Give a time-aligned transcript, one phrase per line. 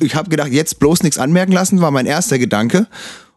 [0.00, 2.86] ich habe gedacht, jetzt bloß nichts anmerken lassen, war mein erster Gedanke.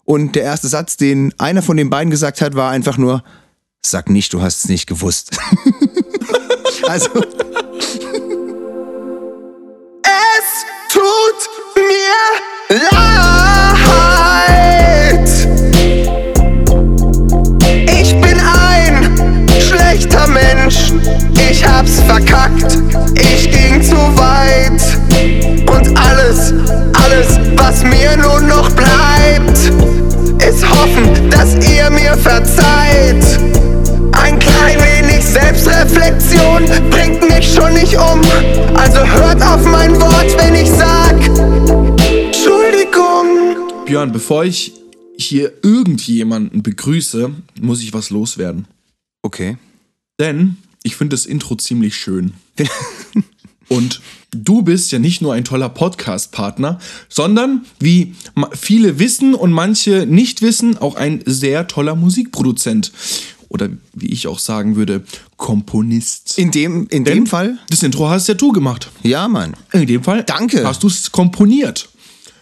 [0.06, 3.23] Und der erste Satz, den einer von den beiden gesagt hat, war einfach nur,
[3.81, 5.31] sag nicht, du hast es nicht gewusst.
[6.87, 7.09] also.
[10.03, 13.09] Es tut mir leid.
[17.88, 20.91] Ich bin ein schlechter Mensch.
[21.50, 22.78] Ich hab's verkackt.
[23.16, 24.82] Ich ging zu weit.
[26.32, 26.54] Alles,
[26.93, 29.58] alles, was mir nun noch bleibt,
[30.41, 33.22] ist hoffen, dass ihr mir verzeiht.
[34.13, 38.22] Ein klein wenig Selbstreflexion bringt mich schon nicht um.
[38.75, 41.20] Also hört auf mein Wort, wenn ich sag
[41.99, 43.86] Entschuldigung.
[43.86, 44.72] Björn, bevor ich
[45.17, 48.67] hier irgendjemanden begrüße, muss ich was loswerden.
[49.22, 49.58] Okay.
[50.17, 52.36] Denn ich finde das Intro ziemlich schön.
[53.71, 58.16] Und du bist ja nicht nur ein toller Podcast-Partner, sondern, wie
[58.59, 62.91] viele wissen und manche nicht wissen, auch ein sehr toller Musikproduzent.
[63.47, 65.03] Oder wie ich auch sagen würde,
[65.38, 66.38] Komponist.
[66.38, 67.59] In dem, in Denn dem Fall?
[67.69, 68.89] Das Intro hast ja du gemacht.
[69.03, 69.53] Ja, Mann.
[69.72, 70.66] In dem Fall Danke.
[70.67, 71.88] hast du es komponiert.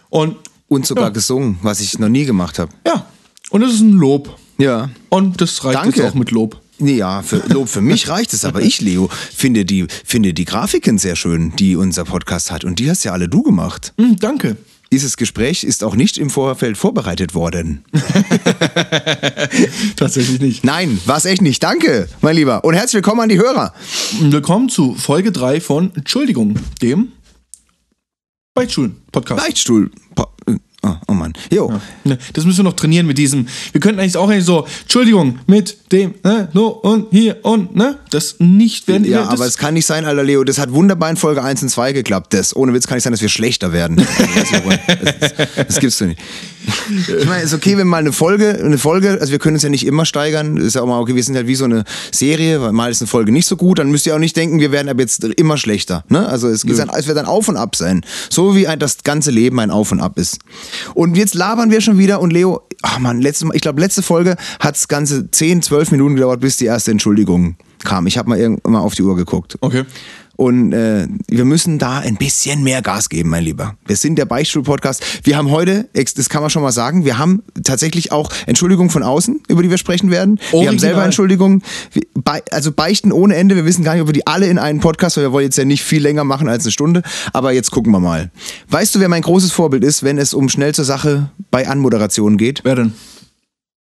[0.08, 0.36] Und
[0.68, 1.10] Und sogar Ja.
[1.10, 2.72] gesungen, was ich noch nie gemacht habe.
[2.86, 3.06] ja,
[3.50, 4.36] und das ist ein Lob.
[4.58, 4.90] Ja.
[5.08, 6.00] Und das reicht Danke.
[6.00, 6.60] jetzt auch mit Lob.
[6.80, 10.96] Ja, für, Lob für mich reicht es, aber ich, Leo, finde die, finde die Grafiken
[10.98, 12.64] sehr schön, die unser Podcast hat.
[12.64, 13.92] Und die hast ja alle du gemacht.
[13.98, 14.56] Hm, danke.
[14.92, 17.84] Dieses Gespräch ist auch nicht im Vorfeld vorbereitet worden.
[19.96, 20.64] Tatsächlich nicht.
[20.64, 21.62] Nein, war es echt nicht.
[21.62, 22.64] Danke, mein Lieber.
[22.64, 23.72] Und herzlich willkommen an die Hörer.
[24.20, 27.12] Willkommen zu Folge 3 von Entschuldigung, dem
[28.54, 29.40] Beichtstuhl-Podcast.
[29.44, 29.90] Beichtstuhl.
[30.16, 30.26] Po- äh,
[30.82, 31.34] Oh, oh Mann.
[31.52, 31.72] Jo.
[32.04, 33.46] Ne, Das müssen wir noch trainieren mit diesem.
[33.72, 37.98] Wir könnten eigentlich auch eigentlich so, Entschuldigung, mit dem, ne, no und hier und, ne?
[38.10, 39.04] Das nicht werden.
[39.04, 40.42] Ja, aber es kann nicht sein, Alter Leo.
[40.42, 42.32] Das hat wunderbar in Folge 1 und 2 geklappt.
[42.32, 43.96] Das, ohne Witz kann nicht sein, dass wir schlechter werden.
[44.40, 46.20] Das, das, das gibt's doch nicht.
[46.90, 49.62] Ich meine, es ist okay, wenn mal eine Folge, eine Folge, also wir können uns
[49.62, 50.56] ja nicht immer steigern.
[50.56, 53.00] Ist ja auch mal okay, wir sind halt wie so eine Serie, weil mal ist
[53.00, 55.24] eine Folge nicht so gut, dann müsst ihr auch nicht denken, wir werden ab jetzt
[55.24, 56.04] immer schlechter.
[56.08, 56.28] Ne?
[56.28, 58.02] Also es, ist ein, es wird ein Auf und Ab sein.
[58.28, 60.38] So wie ein, das ganze Leben ein Auf und Ab ist.
[60.94, 64.02] Und jetzt labern wir schon wieder und Leo, ach man, letzte Mal, ich glaube, letzte
[64.02, 68.06] Folge hat es ganze 10, 12 Minuten gedauert, bis die erste Entschuldigung kam.
[68.06, 69.56] Ich habe mal irgendwann mal auf die Uhr geguckt.
[69.60, 69.84] Okay.
[70.40, 73.76] Und äh, wir müssen da ein bisschen mehr Gas geben, mein Lieber.
[73.84, 75.04] Wir sind der Beichtstuhl-Podcast.
[75.22, 79.02] Wir haben heute, das kann man schon mal sagen, wir haben tatsächlich auch Entschuldigungen von
[79.02, 80.38] außen, über die wir sprechen werden.
[80.38, 80.78] Wir haben Original.
[80.78, 81.62] selber Entschuldigungen.
[82.50, 83.54] Also Beichten ohne Ende.
[83.54, 85.58] Wir wissen gar nicht, ob wir die alle in einen Podcast, weil wir wollen jetzt
[85.58, 87.02] ja nicht viel länger machen als eine Stunde.
[87.34, 88.30] Aber jetzt gucken wir mal.
[88.70, 92.38] Weißt du, wer mein großes Vorbild ist, wenn es um schnell zur Sache bei Anmoderationen
[92.38, 92.62] geht?
[92.64, 92.94] Wer denn?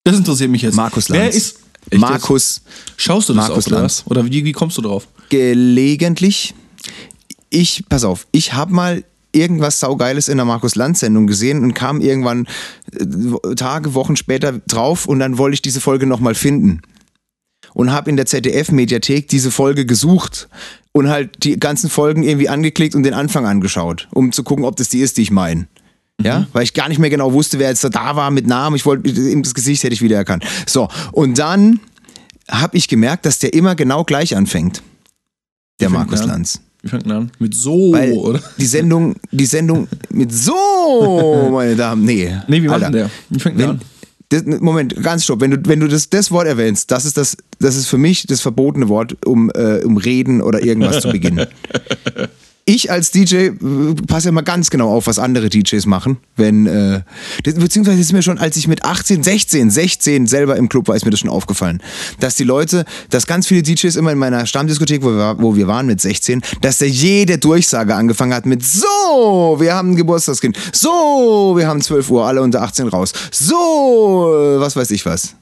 [0.05, 0.77] Das interessiert mich jetzt.
[0.77, 1.21] Markus Lanz.
[1.21, 1.57] Wer ist.
[1.91, 3.01] Echt Markus Jetzt?
[3.01, 4.05] Schaust du das Markus Lanz.
[4.07, 5.09] Oder wie, wie kommst du drauf?
[5.29, 6.55] gelegentlich.
[7.51, 11.75] Ich, pass auf, ich habe mal irgendwas Saugeiles in der Markus Lanz Sendung gesehen und
[11.75, 12.47] kam irgendwann
[12.93, 16.83] äh, Tage, Wochen später drauf und dann wollte ich diese Folge nochmal finden.
[17.75, 20.49] Und habe in der ZDF-Mediathek diese Folge gesucht
[20.93, 24.77] und halt die ganzen Folgen irgendwie angeklickt und den Anfang angeschaut, um zu gucken, ob
[24.77, 25.67] das die ist, die ich meine.
[26.23, 28.77] Ja, weil ich gar nicht mehr genau wusste, wer jetzt da war mit Namen.
[28.77, 30.45] Ich wollte, das Gesicht hätte ich wiedererkannt.
[30.67, 31.79] So, und dann
[32.51, 34.83] habe ich gemerkt, dass der immer genau gleich anfängt.
[35.81, 36.25] Der Markus?
[36.25, 36.61] Lanz.
[36.83, 37.31] Wie fängt an?
[37.39, 38.41] Mit so, Weil oder?
[38.59, 42.35] die Sendung, die Sendung mit so, meine Damen, nee.
[42.49, 42.91] Nee, wie macht Alter.
[42.91, 43.11] denn der?
[43.29, 43.81] Wie fängt Wenn, an?
[44.29, 45.41] das, Moment, ganz stopp.
[45.41, 48.27] Wenn du, wenn du das, das Wort erwähnst, das ist das, das ist für mich
[48.27, 51.47] das verbotene Wort, um, äh, um Reden oder irgendwas zu beginnen.
[52.69, 53.53] Ich als DJ äh,
[54.09, 56.17] passe ja mal ganz genau auf, was andere DJs machen.
[56.35, 57.03] Wenn, äh,
[57.45, 61.05] beziehungsweise ist mir schon, als ich mit 18, 16, 16 selber im Club war, ist
[61.05, 61.81] mir das schon aufgefallen.
[62.19, 65.69] Dass die Leute, dass ganz viele DJs immer in meiner Stammdiskothek, wo wir, wo wir
[65.69, 70.59] waren mit 16, dass da jede Durchsage angefangen hat mit So, wir haben ein Geburtstagskind.
[70.73, 73.13] So, wir haben 12 Uhr, alle unter 18 raus.
[73.31, 75.37] So, äh, was weiß ich was.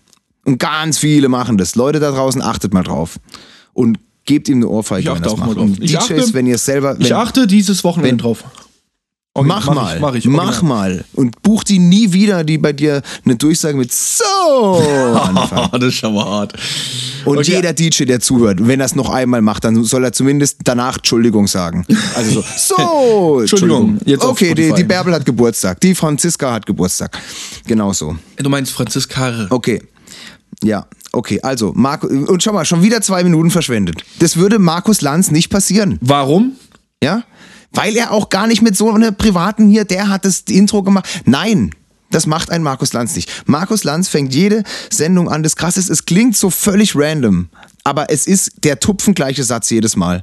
[0.45, 1.75] Und ganz viele machen das.
[1.75, 3.19] Leute da draußen, achtet mal drauf.
[3.73, 5.71] Und gebt ihm eine Ohrfeige, Ich achte auch mal drauf.
[5.81, 6.97] Ich DJs, achte- wenn ihr selber...
[6.99, 8.45] Ich wenn, achte dieses Wochenende wenn- drauf.
[9.37, 10.25] Okay, mach, mach mal, Ich, mach ich.
[10.29, 11.05] mach mal.
[11.15, 14.25] Und buch die nie wieder, die bei dir eine Durchsage mit So
[15.21, 15.71] anfangen.
[15.73, 16.53] Das ist schon mal hart.
[17.25, 17.57] Und Okay.
[17.57, 20.99] jeder DJ, der zuhört, wenn er es noch einmal macht, dann soll er zumindest danach
[20.99, 21.85] Entschuldigung sagen.
[22.15, 22.47] Also so,
[22.77, 27.19] so Entschuldigung, jetzt okay, die, die Bärbel hat Geburtstag, die Franziska hat Geburtstag.
[27.67, 28.15] Genau so.
[28.37, 29.49] Du meinst Franziskare.
[29.51, 29.83] Okay.
[30.63, 31.41] Ja, okay.
[31.43, 34.05] Also, Marco, und schau mal, schon wieder zwei Minuten verschwendet.
[34.19, 35.99] Das würde Markus Lanz nicht passieren.
[36.01, 36.53] Warum?
[37.03, 37.25] Ja?
[37.73, 41.07] Weil er auch gar nicht mit so einer privaten hier, der hat das Intro gemacht.
[41.25, 41.71] Nein.
[42.11, 43.29] Das macht ein Markus Lanz nicht.
[43.47, 45.43] Markus Lanz fängt jede Sendung an.
[45.43, 47.49] Das Krasse ist, es klingt so völlig random,
[47.83, 50.23] aber es ist der tupfengleiche Satz jedes Mal.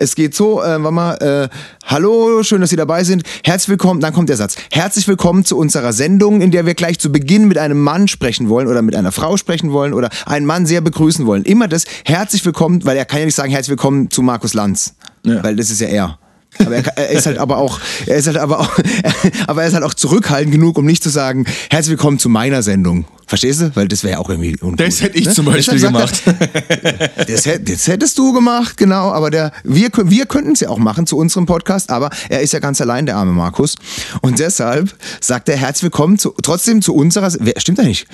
[0.00, 1.48] Es geht so, äh, warte mal, äh,
[1.84, 3.24] hallo, schön, dass Sie dabei sind.
[3.44, 4.54] Herzlich willkommen, dann kommt der Satz.
[4.70, 8.48] Herzlich willkommen zu unserer Sendung, in der wir gleich zu Beginn mit einem Mann sprechen
[8.48, 11.42] wollen oder mit einer Frau sprechen wollen oder einen Mann sehr begrüßen wollen.
[11.42, 14.94] Immer das, herzlich willkommen, weil er kann ja nicht sagen, herzlich willkommen zu Markus Lanz.
[15.24, 15.42] Ja.
[15.42, 16.18] Weil das ist ja er.
[16.58, 18.70] Aber er, er ist halt aber auch, er ist halt aber auch,
[19.46, 22.62] aber er ist halt auch zurückhaltend genug, um nicht zu sagen, herzlich willkommen zu meiner
[22.62, 23.04] Sendung.
[23.26, 23.76] Verstehst du?
[23.76, 24.76] Weil das wäre ja auch irgendwie uncool.
[24.86, 25.34] Das hätte ich ne?
[25.34, 26.22] zum Beispiel gemacht.
[26.26, 29.12] Er, das, hätt- das hättest du gemacht, genau.
[29.12, 32.52] Aber der, wir, wir könnten es ja auch machen zu unserem Podcast, aber er ist
[32.54, 33.74] ja ganz allein, der arme Markus.
[34.22, 38.06] Und deshalb sagt er herzlich willkommen zu, trotzdem zu unserer, wer, stimmt ja nicht.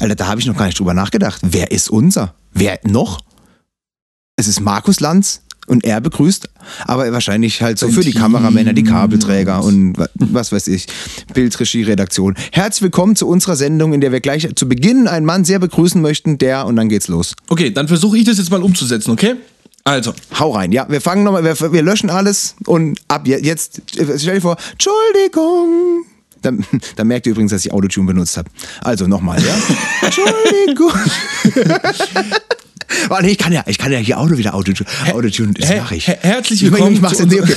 [0.00, 1.40] Alter, da habe ich noch gar nicht drüber nachgedacht.
[1.44, 2.34] Wer ist unser?
[2.52, 3.20] Wer noch?
[4.36, 6.48] Es ist Markus Lanz und er begrüßt,
[6.86, 8.12] aber wahrscheinlich halt so für die.
[8.12, 10.86] Kameramänner, die Kabelträger und wa- was weiß ich,
[11.34, 12.34] Bildregie, Redaktion.
[12.52, 16.00] Herzlich willkommen zu unserer Sendung, in der wir gleich zu Beginn einen Mann sehr begrüßen
[16.02, 17.34] möchten, der und dann geht's los.
[17.48, 19.34] Okay, dann versuche ich das jetzt mal umzusetzen, okay?
[19.84, 23.82] Also, Hau rein, ja, wir fangen nochmal, wir, wir löschen alles und ab je- jetzt,
[23.90, 26.04] stell dir vor, Entschuldigung.
[26.42, 26.64] Dann,
[26.96, 28.48] dann merkt ihr übrigens, dass ich Autotune benutzt habe.
[28.82, 29.54] Also nochmal, ja?
[30.02, 30.92] Entschuldigung.
[33.08, 34.88] Warte, ich kann ja, ich kann ja hier Auto wieder Autotune.
[35.12, 36.06] Autotune, das mache ich.
[36.08, 37.54] hä- herzlich willkommen Ich mach's in okay.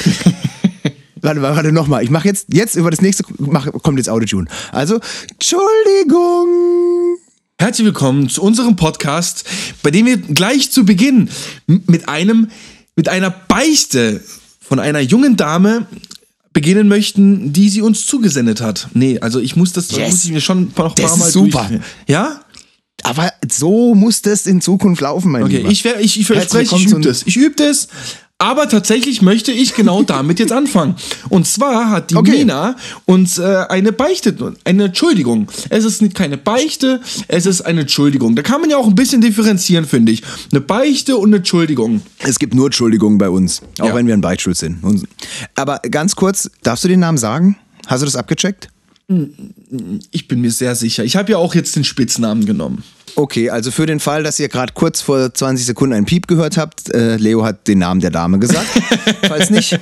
[1.21, 2.03] Warte, warte, warte nochmal.
[2.03, 4.47] Ich mache jetzt, jetzt über das nächste, mach, kommt jetzt Autotune.
[4.71, 4.99] Also,
[5.31, 7.17] Entschuldigung.
[7.59, 9.43] herzlich willkommen zu unserem Podcast,
[9.81, 11.29] bei dem wir gleich zu Beginn
[11.67, 12.49] mit einem,
[12.95, 14.21] mit einer Beichte
[14.61, 15.85] von einer jungen Dame
[16.53, 18.87] beginnen möchten, die sie uns zugesendet hat.
[18.93, 20.11] Nee, also ich muss das, Yes.
[20.11, 21.65] muss ich mir schon noch ein paar Mal super.
[21.69, 22.41] durch- Ja?
[23.07, 25.69] Aber so muss das in Zukunft laufen, mein Okay, Lieber.
[25.69, 27.21] ich, ich, ich verspreche, ich übe das.
[27.25, 27.87] Ich übe das.
[28.37, 30.95] Aber tatsächlich möchte ich genau damit jetzt anfangen.
[31.29, 32.31] Und zwar hat die Okay.
[32.39, 32.75] Nina
[33.05, 34.35] uns äh, eine Beichte,
[34.65, 35.47] eine Entschuldigung.
[35.69, 36.99] Es ist nicht keine Beichte,
[37.29, 38.35] es ist eine Entschuldigung.
[38.35, 40.23] Da kann man ja auch ein bisschen differenzieren, finde ich.
[40.51, 42.01] Eine Beichte und eine Entschuldigung.
[42.19, 43.95] Es gibt nur Entschuldigungen bei uns, auch Ja.
[43.95, 44.79] wenn wir ein Beichtschuld sind.
[45.55, 47.55] Aber ganz kurz, darfst du den Namen sagen?
[47.87, 48.67] Hast du das abgecheckt?
[50.11, 51.03] Ich bin mir sehr sicher.
[51.03, 52.83] Ich habe ja auch jetzt den Spitznamen genommen.
[53.15, 56.57] Okay, also für den Fall, dass ihr gerade kurz vor 20 Sekunden einen Piep gehört
[56.57, 58.67] habt, äh, Leo hat den Namen der Dame gesagt.
[59.27, 59.79] Falls nicht,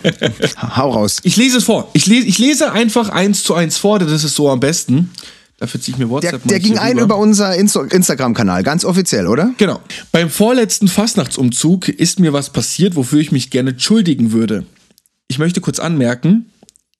[0.61, 1.17] hau raus.
[1.23, 1.89] Ich lese es vor.
[1.93, 5.11] Ich lese, ich lese einfach eins zu eins vor, denn das ist so am besten.
[5.57, 9.27] Dafür ziehe ich mir WhatsApp Der, der ging ein über unser Insta Instagram-Kanal, ganz offiziell,
[9.27, 9.51] oder?
[9.57, 9.79] Genau.
[10.11, 14.65] Beim vorletzten Fastnachtsumzug ist mir was passiert, wofür ich mich gerne entschuldigen würde.
[15.27, 16.47] Ich möchte kurz anmerken,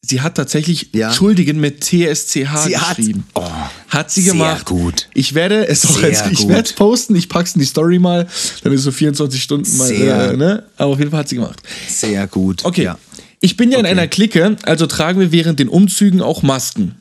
[0.06, 1.08] sie hat tatsächlich Ja.
[1.08, 3.26] entschuldigen mit TSCH Sie hat- geschrieben.
[3.36, 3.48] Oh,
[3.90, 4.66] hat sie sehr gemacht.
[4.66, 5.08] gut.
[5.14, 8.00] Ich werde es auch Sehr jetzt, ich werde es posten, ich pack's in die Story
[8.00, 8.28] mal,
[8.64, 10.32] dann ist es so 24 Stunden mal, Sehr.
[10.32, 10.64] äh, ne?
[10.78, 11.62] Aber auf jeden Fall hat sie gemacht.
[11.88, 12.66] Sehr gut.
[12.66, 12.84] Okay.
[12.84, 12.98] Ja.
[13.40, 13.92] Ich bin ja in Okay.
[13.92, 16.96] einer Clique, also tragen wir während den Umzügen auch Masken.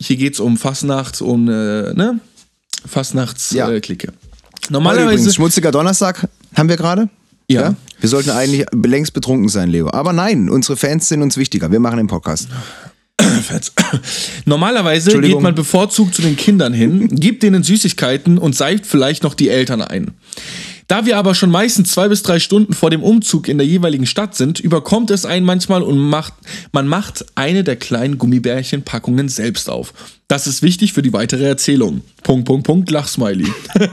[0.00, 2.20] Hier geht's um Fastnacht, um äh, ne?
[2.86, 4.08] Fastnachts-Clique.
[4.08, 4.12] Ja.
[4.12, 5.12] Äh, Normalerweise.
[5.14, 7.08] übrigens, schmutziger Donnerstag haben wir gerade.
[7.48, 7.74] Ja.
[8.00, 9.90] Wir sollten eigentlich längst betrunken sein, Leo.
[9.90, 11.70] Aber nein, unsere Fans sind uns wichtiger.
[11.70, 12.48] Wir machen den Podcast.
[14.44, 19.34] Normalerweise geht man bevorzugt zu den Kindern hin, gibt denen Süßigkeiten und seift vielleicht noch
[19.34, 20.12] die Eltern ein.
[20.88, 24.06] Da wir aber schon meistens zwei bis drei Stunden vor dem Umzug in der jeweiligen
[24.06, 26.34] Stadt sind, überkommt es einen manchmal und macht,
[26.72, 29.92] man macht eine der kleinen Gummibärchenpackungen selbst auf.
[30.28, 32.02] Das ist wichtig für die weitere Erzählung.
[32.22, 33.46] Punkt, Punkt, Punkt, Lachsmiley.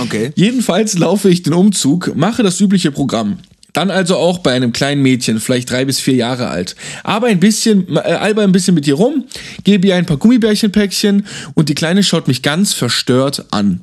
[0.00, 0.32] Okay.
[0.34, 3.38] Jedenfalls laufe ich den Umzug, mache das übliche Programm.
[3.72, 6.76] Dann also auch bei einem kleinen Mädchen, vielleicht drei bis vier Jahre alt.
[7.04, 9.24] Aber ein bisschen, äh, alber ein bisschen mit ihr rum,
[9.64, 13.80] gebe ihr ein paar Gummibärchenpäckchen und die Kleine schaut mich ganz verstört an.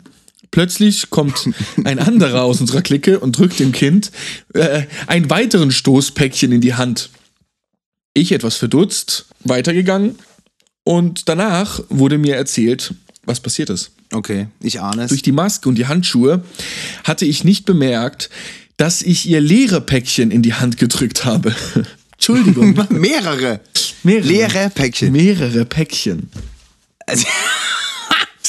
[0.52, 1.50] Plötzlich kommt
[1.84, 4.12] ein anderer aus unserer Clique und drückt dem Kind
[4.54, 7.10] äh, einen weiteren Stoßpäckchen in die Hand.
[8.14, 10.16] Ich etwas verdutzt, weitergegangen
[10.84, 12.94] und danach wurde mir erzählt,
[13.26, 13.92] was passiert ist.
[14.12, 15.10] Okay, ich ahne es.
[15.10, 16.44] Durch die Maske und die Handschuhe
[17.04, 18.30] hatte ich nicht bemerkt,
[18.78, 21.54] dass ich ihr leere Päckchen in die Hand gedrückt habe.
[22.14, 22.74] Entschuldigung.
[22.90, 23.60] Mehrere.
[24.04, 24.28] Mehrere.
[24.28, 25.12] Leere Päckchen.
[25.12, 26.30] Mehrere Päckchen.
[27.06, 27.26] Also,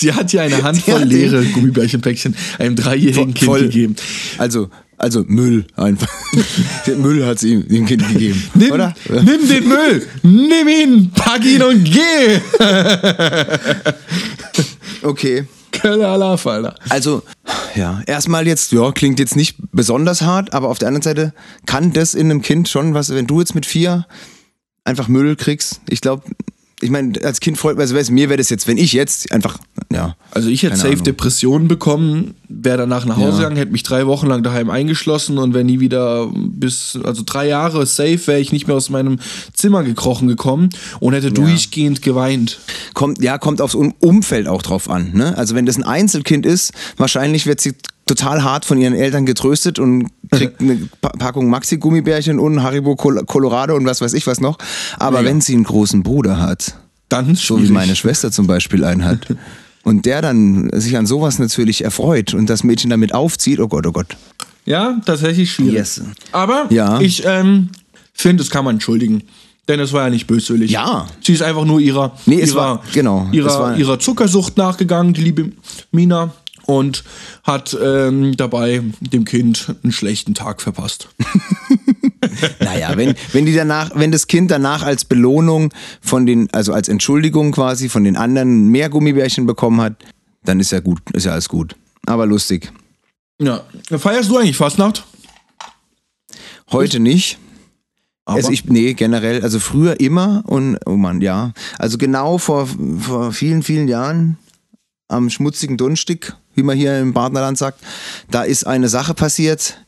[0.00, 3.62] Sie hat ihr eine Handvoll leere Gummibärchenpäckchen einem dreijährigen Kind voll.
[3.62, 3.96] gegeben.
[4.38, 6.08] Also, also Müll einfach.
[6.96, 8.42] Müll hat sie ihm dem Kind gegeben.
[8.54, 8.94] Nimm, oder?
[9.08, 12.40] nimm den Müll, nimm ihn, pack ihn und geh.
[15.02, 15.46] Okay.
[15.72, 16.74] Kölle Alaf, Alter.
[16.90, 17.22] Also,
[17.74, 21.32] ja, erstmal jetzt, ja, klingt jetzt nicht besonders hart, aber auf der anderen Seite
[21.64, 24.06] kann das in einem Kind schon was, wenn du jetzt mit vier
[24.84, 26.24] einfach Müll kriegst, ich glaube,
[26.82, 29.58] ich meine, als Kind freut, also weiß, mir wäre das jetzt, wenn ich jetzt einfach,
[29.92, 30.16] ja.
[30.30, 31.04] Also ich hätte safe Ahnung.
[31.04, 33.36] Depressionen bekommen, wäre danach nach Hause Ja.
[33.38, 37.46] gegangen, hätte mich drei Wochen lang daheim eingeschlossen und wäre nie wieder bis, also drei
[37.48, 39.18] Jahre safe, wäre ich nicht mehr aus meinem
[39.52, 40.70] Zimmer gekrochen gekommen
[41.00, 42.60] und hätte durchgehend geweint.
[42.94, 45.36] Kommt, ja, kommt aufs Um- Umfeld auch drauf an, ne?
[45.36, 47.74] Also wenn das ein Einzelkind ist, wahrscheinlich wird sie
[48.10, 53.24] total hart von ihren Eltern getröstet und kriegt eine Pa- Packung Maxi-Gummibärchen und Haribo Col
[53.24, 54.58] Colorado und was weiß ich was noch.
[54.98, 55.30] Aber Mega.
[55.30, 56.74] wenn sie einen großen Bruder hat,
[57.08, 59.26] Dann so wie meine Schwester zum Beispiel einen hat,
[59.84, 63.86] und der dann sich an sowas natürlich erfreut und das Mädchen damit aufzieht, oh Gott,
[63.86, 64.16] oh Gott.
[64.66, 65.74] Ja, tatsächlich schwierig.
[65.74, 66.02] Yes.
[66.32, 67.00] Aber Ja.
[67.00, 67.70] ich ähm,
[68.12, 69.22] finde, das kann man entschuldigen.
[69.68, 70.70] Denn es war ja nicht böswillig.
[70.72, 71.06] Ja.
[71.22, 75.14] Sie ist einfach nur ihrer, Nee, es ihrer, war- genau, ihrer, war- ihrer Zuckersucht nachgegangen,
[75.14, 75.52] die liebe
[75.92, 76.32] Mina.
[76.70, 77.02] Und
[77.42, 81.08] hat ähm, dabei dem Kind einen schlechten Tag verpasst.
[82.60, 85.72] Naja, wenn, wenn die danach, wenn das Kind danach als Belohnung
[86.02, 89.94] von den, also als Entschuldigung quasi von den anderen mehr Gummibärchen bekommen hat,
[90.44, 91.76] dann ist ja gut, ist ja alles gut.
[92.06, 92.72] Aber lustig.
[93.40, 93.64] Ja.
[93.90, 95.04] Feierst du eigentlich Fastnacht?
[96.70, 97.38] Heute nicht.
[98.26, 101.52] Aber Also ich, nee, generell, also früher immer und, oh Mann, ja.
[101.78, 104.38] Also genau vor, vor vielen, vielen Jahren
[105.08, 107.80] am schmutzigen Dunstig, wie man hier im Partnerland sagt,
[108.30, 109.78] da ist eine Sache passiert,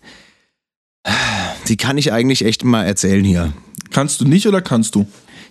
[1.68, 3.52] die kann ich eigentlich echt mal erzählen hier.
[3.90, 5.06] kannst du nicht oder kannst du?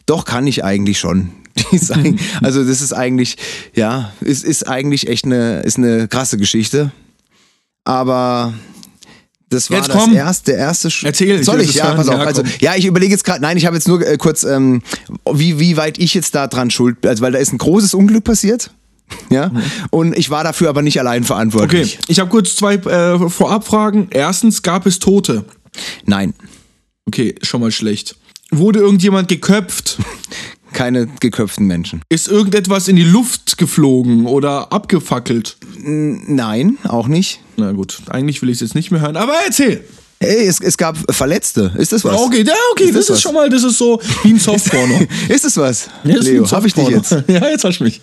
[0.08, 1.32] Doch, kann ich eigentlich schon.
[2.42, 3.38] Also das ist eigentlich,
[3.76, 6.92] ja, ist, ist eigentlich echt eine, ist eine krasse Geschichte.
[7.84, 8.54] Aber
[9.50, 11.70] das war Jetzt das erste, der erste Sch Erzähl, Soll ich?
[11.70, 12.16] es Ja, pass auf.
[12.16, 14.82] Ja, also, ja, ich überlege jetzt gerade, nein, ich habe jetzt nur äh, kurz, ähm,
[15.32, 17.10] wie, wie weit ich jetzt da dran schuld bin.
[17.10, 18.72] Also, weil da ist ein großes Unglück passiert.
[19.30, 19.52] Ja,
[19.92, 22.00] und ich war dafür aber nicht allein Okay, verantwortlich.
[22.08, 24.08] ich habe kurz zwei äh, Vorabfragen.
[24.12, 25.46] Erstens, gab es Tote?
[26.06, 26.34] Nein,
[27.08, 28.16] Okay, schon mal schlecht.
[28.52, 29.98] Wurde irgendjemand geköpft?
[30.74, 32.02] keine geköpften Menschen.
[32.10, 35.58] Ist irgendetwas in die Luft geflogen oder abgefackelt?
[35.84, 37.42] Nein, auch nicht.
[37.58, 39.84] Na gut, eigentlich will ich es jetzt nicht mehr hören, aber erzähl.
[40.22, 41.74] Hey, es, es gab Verletzte.
[41.78, 42.16] Ist das was?
[42.16, 43.22] Okay, ja, okay, Ist das, das ist was?
[43.24, 45.00] schon mal, das ist so wie ein Softporno.
[45.30, 45.90] Ist es was?
[46.04, 47.12] Ja, das Leo, hab ich dich jetzt?
[47.28, 48.00] Ja, jetzt hast du mich.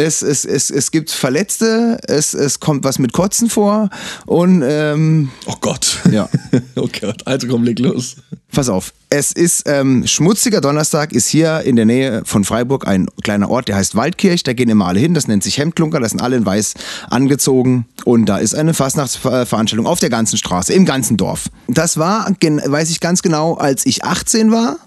[0.00, 3.90] Es, es, es, es gibt Verletzte, es, es kommt was mit Kotzen vor
[4.24, 5.98] und ähm, Oh Gott.
[6.10, 6.26] Ja.
[6.76, 8.16] oh Gott, also komm, leg los.
[8.50, 8.94] pass auf.
[9.10, 13.68] Es ist ähm, schmutziger Donnerstag, ist hier in der Nähe von Freiburg ein kleiner Ort,
[13.68, 14.42] der heißt Waldkirch.
[14.42, 16.74] Da gehen immer alle hin, das nennt sich Hemdklunker, das sind alle in weiß
[17.10, 21.50] angezogen und da ist eine Fastnachtsveranstaltung auf der ganzen Straße, im ganzen Dorf.
[21.68, 24.78] Das war, weiß ich ganz genau, als ich 18 war.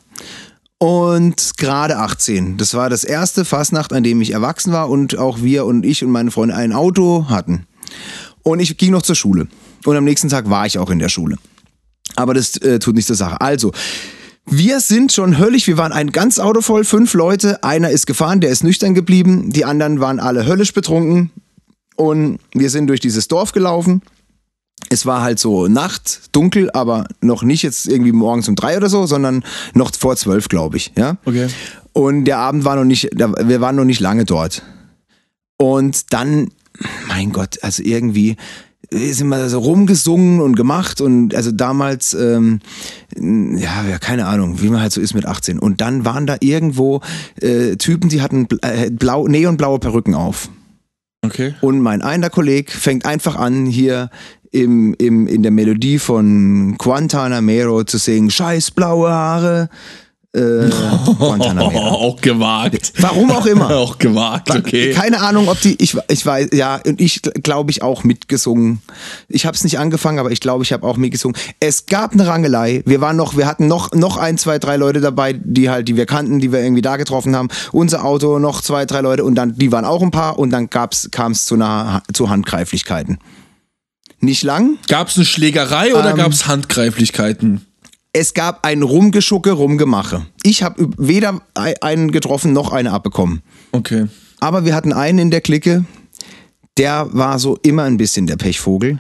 [0.84, 2.58] Und gerade 18.
[2.58, 6.04] Das war das erste Fastnacht, an dem ich erwachsen war und auch wir und ich
[6.04, 7.68] und meine Freunde ein Auto hatten.
[8.42, 9.48] Und ich ging noch zur Schule.
[9.86, 11.38] Und am nächsten Tag war ich auch in der Schule.
[12.18, 13.40] Aber das äh, tut nicht zur Sache.
[13.40, 13.72] Also,
[14.46, 15.68] wir sind schon höllisch.
[15.68, 17.64] Wir waren ein ganz Auto voll, fünf Leute.
[17.64, 19.52] Einer ist gefahren, der ist nüchtern geblieben.
[19.52, 21.32] Die anderen waren alle höllisch betrunken.
[21.96, 24.02] Und wir sind durch dieses Dorf gelaufen.
[24.90, 28.90] Es war halt so Nacht, dunkel, aber noch nicht jetzt irgendwie morgens um drei oder
[28.90, 30.92] so, sondern noch vor zwölf, glaube ich.
[30.98, 31.18] Ja.
[31.26, 31.48] Okay.
[31.94, 34.64] Und der Abend war noch nicht, wir waren noch nicht lange dort.
[35.58, 36.50] Und dann,
[37.08, 38.36] mein Gott, also irgendwie
[38.92, 42.60] sind wir so rumgesungen und gemacht und also damals, ähm,
[43.16, 45.60] ja, keine Ahnung, wie man halt so ist mit 18.
[45.60, 47.02] Und dann waren da irgendwo
[47.42, 50.50] äh, Typen, die hatten äh, blau, neonblaue Perücken auf.
[51.24, 51.56] Okay.
[51.62, 54.10] Und mein einer Kolleg fängt einfach an, hier
[54.52, 59.70] im, im, in der Melodie von Guantanamero zu singen, scheiß blaue Haare.
[60.36, 60.70] Äh,
[61.20, 61.80] Guantanamero.
[61.80, 62.94] auch gewagt.
[62.98, 63.70] Warum auch immer.
[63.76, 64.92] auch gewagt, okay.
[64.92, 68.82] Keine Ahnung, ob die, ich, ich weiß, ja, und ich glaube, ich auch mitgesungen.
[69.30, 71.40] Ich habe es nicht angefangen, aber ich glaube, ich habe auch mitgesungen.
[71.60, 72.82] Es gab eine Rangelei.
[72.88, 75.96] Wir waren noch, wir hatten noch, noch ein, zwei, drei Leute dabei, die halt, die
[75.98, 77.50] wir kannten, die wir irgendwie da getroffen haben.
[77.72, 80.68] Unser Auto, noch zwei, drei Leute und dann, die waren auch ein paar und dann
[80.72, 83.20] gab's, kam es zu einer, zu Handgreiflichkeiten.
[84.20, 84.78] Nicht lang.
[84.88, 87.66] Gab es eine Schlägerei oder Ähm, gab es Handgreiflichkeiten?
[88.16, 90.26] Es gab ein Rumgeschucke, Rumgemache.
[90.44, 93.42] Ich habe weder ei- einen getroffen noch eine abbekommen.
[93.72, 94.06] Okay.
[94.40, 95.84] Aber wir hatten einen in der Clique,
[96.78, 99.00] der war so immer ein bisschen der Pechvogel.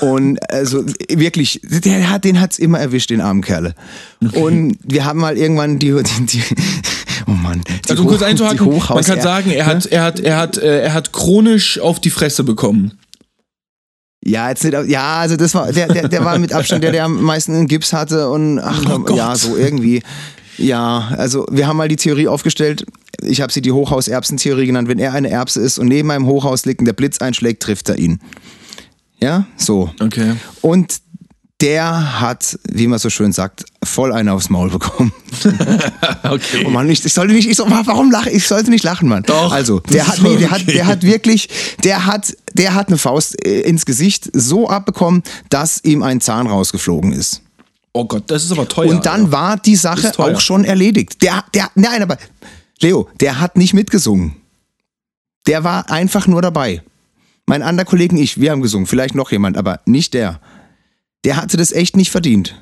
[0.00, 3.74] Und also wirklich, der hat, den hat's immer erwischt, den armen Kerle.
[4.32, 6.42] Und wir haben mal irgendwann die, die, die
[7.26, 10.36] oh Mann, die, Also um kurz einzuhaken, man kann sagen, er hat, er hat, er
[10.36, 12.92] hat, äh, er hat chronisch auf die Fresse bekommen.
[14.26, 17.04] Ja, jetzt nicht, ja, also das war, der, der, der war mit Abstand der, der
[17.04, 20.02] am meisten einen Gips hatte und ach, Oh ja, so irgendwie.
[20.56, 22.86] Ja, also wir haben mal die Theorie aufgestellt,
[23.20, 26.64] ich habe sie die Hochhaus-Erbsen-Theorie genannt, wenn er eine Erbse ist und neben einem Hochhaus
[26.64, 28.20] liegt und der Blitz einschlägt, trifft er ihn.
[29.20, 29.90] Ja, so.
[30.00, 30.34] Okay.
[30.62, 31.00] Und
[31.60, 35.12] der hat, wie man so schön sagt, voll einen aufs Maul bekommen.
[36.22, 36.64] Okay.
[36.66, 38.46] Oh Mann, ich, ich sollte nicht, ich so, warum lache ich?
[38.46, 39.24] sollte nicht lachen, Mann.
[39.24, 40.60] Doch, Also, der hat, nee, der okay.
[40.60, 41.48] hat, der hat wirklich,
[41.84, 46.46] der hat, der hat eine Faust äh, ins Gesicht so abbekommen, dass ihm ein Zahn
[46.46, 47.42] rausgeflogen ist.
[47.92, 48.90] Oh Gott, das ist aber teuer.
[48.90, 49.32] Und dann Alter.
[49.32, 51.22] war die Sache auch schon erledigt.
[51.22, 52.16] Der, der, nein, aber
[52.80, 54.36] Leo, der hat nicht mitgesungen.
[55.46, 56.82] Der war einfach nur dabei.
[57.46, 60.40] Mein anderer Kollegen, ich, wir haben gesungen, vielleicht noch jemand, aber nicht der.
[61.24, 62.60] Der hatte das echt nicht verdient.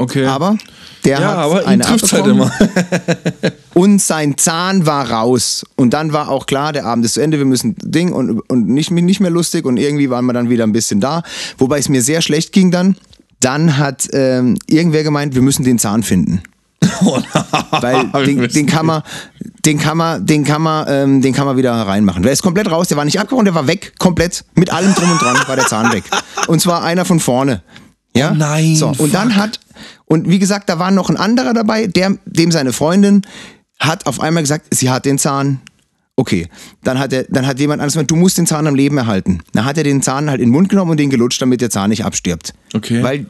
[0.00, 0.24] Okay.
[0.24, 0.56] Aber
[1.04, 2.50] der ja, hat aber eine trifft's halt immer.
[3.74, 5.62] und sein Zahn war raus.
[5.76, 8.66] Und dann war auch klar, der Abend ist zu Ende, wir müssen Ding und, und
[8.66, 11.22] nicht, nicht mehr lustig und irgendwie waren wir dann wieder ein bisschen da.
[11.58, 12.96] Wobei es mir sehr schlecht ging dann.
[13.40, 16.42] Dann hat ähm, irgendwer gemeint, wir müssen den Zahn finden.
[17.82, 19.02] Weil den, den kann man,
[19.66, 22.22] den kann man, den kann man, ähm, den kann man wieder reinmachen.
[22.22, 24.46] Der ist komplett raus, der war nicht abgebrochen, der war weg, komplett.
[24.54, 26.04] Mit allem drum und dran war der Zahn weg.
[26.46, 27.62] Und zwar einer von vorne.
[28.16, 28.32] Ja?
[28.32, 29.38] Oh nein, So, und dann fuck.
[29.40, 29.60] hat,
[30.06, 33.22] und wie gesagt, da war noch ein anderer dabei, der, dem seine Freundin
[33.78, 35.60] hat auf einmal gesagt, sie hat den Zahn.
[36.16, 36.48] Okay,
[36.84, 39.40] dann hat, er, dann hat jemand anderes gesagt, du musst den Zahn am Leben erhalten.
[39.52, 41.70] Dann hat er den Zahn halt in den Mund genommen und den gelutscht, damit der
[41.70, 42.52] Zahn nicht abstirbt.
[42.74, 43.02] Okay.
[43.02, 43.26] Weil,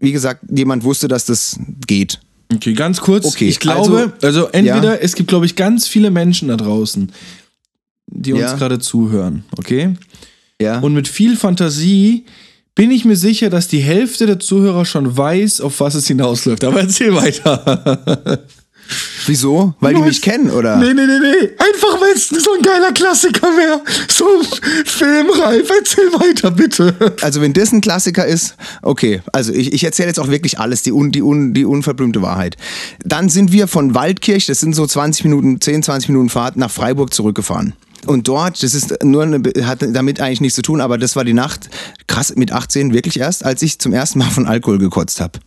[0.00, 2.20] wie gesagt, jemand wusste, dass das geht.
[2.52, 3.24] Okay, ganz kurz.
[3.24, 5.00] Okay, ich glaube, also, also- entweder, ja.
[5.00, 7.10] es gibt, glaube ich, ganz viele Menschen da draußen,
[8.06, 8.56] die uns Ja.
[8.56, 9.94] gerade zuhören, okay?
[10.60, 10.80] Ja.
[10.80, 12.24] Und mit viel Fantasie
[12.76, 16.62] bin ich mir sicher, dass die Hälfte der Zuhörer schon weiß, auf was es hinausläuft.
[16.62, 18.44] Aber erzähl weiter.
[19.26, 19.74] Wieso?
[19.80, 20.76] Weil die mich kennen, oder?
[20.76, 21.48] Nee, nee, nee, nee.
[21.58, 23.82] Einfach, weil es so ein geiler Klassiker wäre.
[24.08, 24.26] So
[24.84, 25.68] filmreif.
[25.76, 26.94] Erzähl weiter, bitte.
[27.22, 29.22] Also wenn das ein Klassiker ist, okay.
[29.32, 32.56] Also ich, ich erzähle jetzt auch wirklich alles, die, un, die, un, die unverblümte Wahrheit.
[33.04, 36.70] Dann sind wir von Waldkirch, das sind so 20 Minuten, 10, 20 Minuten Fahrt, nach
[36.70, 37.72] Freiburg zurückgefahren.
[38.04, 41.24] Und dort, das ist nur eine, hat damit eigentlich nichts zu tun, aber das war
[41.24, 41.70] die Nacht,
[42.06, 45.40] krass, mit 18 wirklich erst, als ich zum ersten Mal von Alkohol gekotzt habe.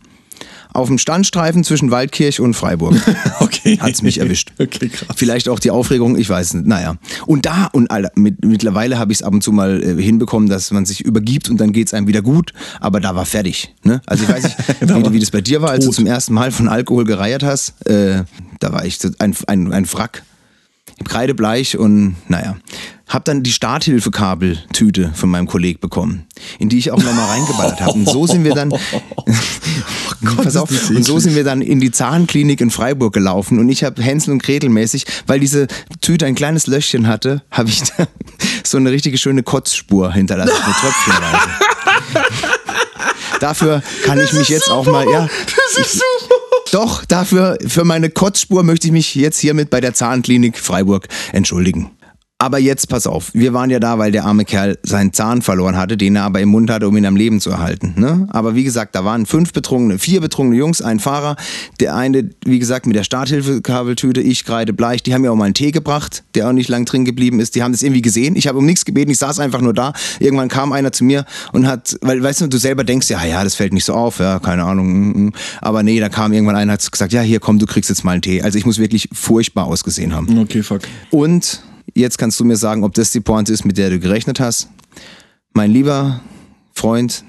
[0.72, 2.94] Auf dem Standstreifen zwischen Waldkirch und Freiburg.
[3.40, 3.78] Okay.
[3.80, 4.52] Hat's mich erwischt.
[4.58, 5.08] Okay, krass.
[5.16, 6.66] Vielleicht auch die Aufregung, ich weiß nicht.
[6.66, 6.96] Naja.
[7.26, 10.48] Und da, und Alter, mit, mittlerweile habe ich es ab und zu mal äh, hinbekommen,
[10.48, 12.52] dass man sich übergibt und dann geht's einem wieder gut.
[12.80, 13.74] Aber da war fertig.
[13.82, 14.00] Ne?
[14.06, 16.52] Also ich weiß nicht, wie, wie das bei dir war, als du zum ersten Mal
[16.52, 17.86] von Alkohol gereiert hast.
[17.86, 18.24] Äh,
[18.60, 20.22] da war ich ein, ein, ein Wrack.
[21.08, 22.56] Kreidebleich und naja.
[23.08, 26.26] Hab dann die Starthilfekabeltüte von meinem Kollegen bekommen,
[26.60, 27.92] in die ich auch nochmal reingeballert habe.
[27.94, 28.70] Und so sind wir dann,
[30.36, 33.58] pass auf, ist das und so sind wir dann in die Zahnklinik in Freiburg gelaufen
[33.58, 35.66] und ich habe Hänsel und Gretel mäßig, weil diese
[36.00, 38.06] Tüte ein kleines Löchchen hatte, habe ich da
[38.64, 41.48] so eine richtige schöne Kotzspur hinterlassen, eine Tröpfchenweise.
[43.40, 45.28] Dafür kann ich mich jetzt auch mal, ja,
[45.76, 46.19] Das ist super.
[46.70, 51.90] Doch, dafür, für meine Kotzspur möchte ich mich jetzt hiermit bei der Zahnklinik Freiburg entschuldigen.
[52.42, 55.76] Aber jetzt pass auf, wir waren ja da, weil der arme Kerl seinen Zahn verloren
[55.76, 57.92] hatte, den er aber im Mund hatte, um ihn am Leben zu erhalten.
[57.98, 58.28] Ne?
[58.30, 61.36] Aber wie gesagt, da waren fünf betrunkene, vier betrunkene Jungs, ein Fahrer,
[61.80, 65.44] der eine, wie gesagt, mit der Starthilfekabeltüte, ich kreide bleich, die haben mir auch mal
[65.44, 67.56] einen Tee gebracht, der auch nicht lang drin geblieben ist.
[67.56, 68.36] Die haben das irgendwie gesehen.
[68.36, 69.92] Ich habe um nichts gebeten, ich saß einfach nur da.
[70.18, 73.44] Irgendwann kam einer zu mir und hat, weil, weißt du, du selber denkst, ja, ja,
[73.44, 74.88] das fällt nicht so auf, ja, keine Ahnung.
[74.88, 75.32] mm, mm.
[75.60, 78.12] Aber nee, da kam irgendwann einer, hat gesagt, ja, hier komm, du kriegst jetzt mal
[78.12, 78.40] einen Tee.
[78.40, 80.38] Also ich muss wirklich furchtbar ausgesehen haben.
[80.38, 80.80] Okay, fuck.
[81.10, 81.60] Und
[81.94, 84.68] jetzt kannst du mir sagen, ob das die Pointe ist, mit der du gerechnet hast.
[85.52, 86.20] Mein lieber
[86.74, 87.24] Freund,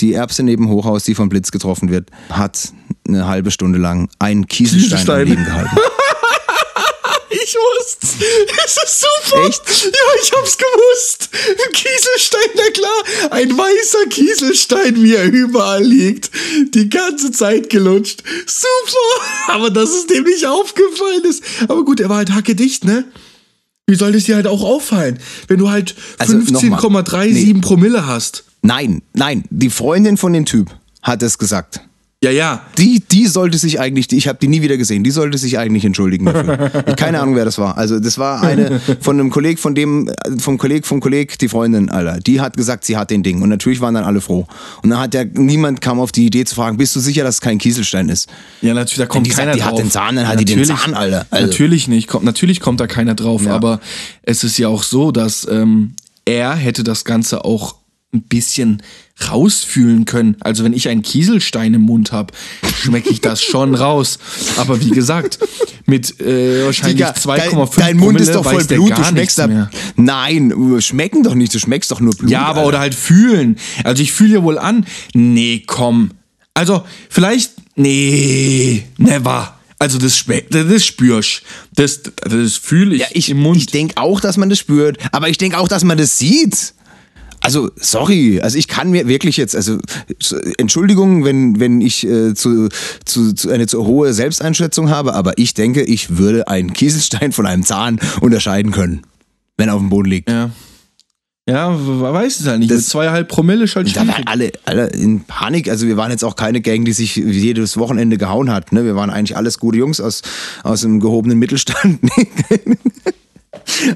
[0.00, 2.72] die Erbse neben Hochhaus, die vom Blitz getroffen wird, hat
[3.06, 5.22] eine halbe Stunde lang einen Kieselstein, Kieselstein.
[5.22, 5.76] am Leben gehalten.
[7.28, 8.24] Ich wusste.
[8.64, 9.46] Es ist super.
[9.46, 9.84] Echt?
[9.84, 11.28] Ja, ich hab's gewusst.
[11.34, 13.30] Ein Kieselstein, na klar.
[13.32, 16.30] Ein weißer Kieselstein, wie er überall liegt.
[16.74, 18.22] Die ganze Zeit gelutscht.
[18.46, 19.26] Super.
[19.54, 21.44] Aber dass es dem nicht aufgefallen ist.
[21.68, 23.04] Aber gut, er war halt hackedicht, ne?
[23.88, 26.80] Wie soll das dir halt auch auffallen, wenn du halt Also, nochmal.
[26.80, 28.44] 15,37 Promille hast?
[28.62, 31.80] Nein, nein, die Freundin von dem Typ hat es gesagt.
[32.24, 32.62] Ja, ja.
[32.78, 35.58] Die, die sollte sich eigentlich, die- ich habe die nie wieder gesehen, die sollte sich
[35.58, 36.70] eigentlich entschuldigen dafür.
[36.88, 37.76] Ich, keine Ahnung, wer das war.
[37.76, 41.90] Also das war eine von einem Kolleg, von dem, vom Kolleg, vom Kolleg, die Freundin,
[41.90, 42.18] Alter.
[42.20, 43.42] Die hat gesagt, sie hat den Ding.
[43.42, 44.46] Und natürlich waren dann alle froh.
[44.82, 47.34] Und dann hat ja, niemand kam auf die Idee zu fragen, bist du sicher, dass
[47.36, 48.30] es kein Kieselstein ist?
[48.62, 49.72] Ja, natürlich, da kommt die sagt, keiner die drauf.
[49.72, 51.26] hat den Zahn, dann hat die den Natürlich- Zahn, Alter.
[51.30, 53.54] Also- Natürlich nicht, kommt, natürlich kommt da keiner drauf, Ja.
[53.54, 53.78] aber
[54.22, 55.92] es ist ja auch so, dass ähm,
[56.24, 57.74] er hätte das Ganze auch
[58.14, 58.82] ein bisschen
[59.30, 60.36] rausfühlen können.
[60.40, 62.34] Also wenn ich einen Kieselstein im Mund habe,
[62.82, 64.18] schmecke ich das schon raus.
[64.56, 65.38] Aber wie gesagt,
[65.86, 69.38] mit äh, wahrscheinlich Digga, 2,5 dein, dein Mund ist Promille doch voll Blut, du schmeckst
[69.38, 69.46] da.
[69.46, 69.70] mehr.
[69.96, 72.30] Nein, schmecken doch nicht, du schmeckst doch nur Blut.
[72.30, 72.68] Ja, aber Alter.
[72.68, 73.56] oder halt fühlen.
[73.84, 74.86] Also ich fühle ja wohl an.
[75.14, 76.10] Nee, komm.
[76.54, 77.52] Also vielleicht.
[77.76, 79.54] Nee, never.
[79.78, 81.42] Also das schmeckt, das spürst.
[81.74, 83.58] Das, das fühle ich, Ja, ich, im Mund.
[83.58, 86.72] ich denke auch, dass man das spürt, aber ich denke auch, dass man das sieht.
[87.46, 89.78] Also, sorry, also ich kann mir wirklich jetzt, also
[90.20, 92.68] so, Entschuldigung, wenn, wenn ich äh, zu,
[93.04, 97.46] zu, zu eine zu hohe Selbsteinschätzung habe, aber ich denke, ich würde einen Kieselstein von
[97.46, 99.02] einem Zahn unterscheiden können,
[99.56, 100.28] wenn er auf dem Boden liegt.
[100.30, 100.50] ja.
[101.48, 102.72] Ja, man weiß es halt nicht.
[102.72, 104.26] Das- Mit zweieinhalb Promille ist halt Da waren schwierig.
[104.28, 105.70] alle, alle in Panik.
[105.70, 108.72] Also wir waren jetzt auch keine Gang, die sich jedes Wochenende gehauen hat.
[108.72, 108.84] Ne?
[108.84, 110.22] Wir waren eigentlich alles gute Jungs aus,
[110.64, 112.00] aus dem gehobenen Mittelstand.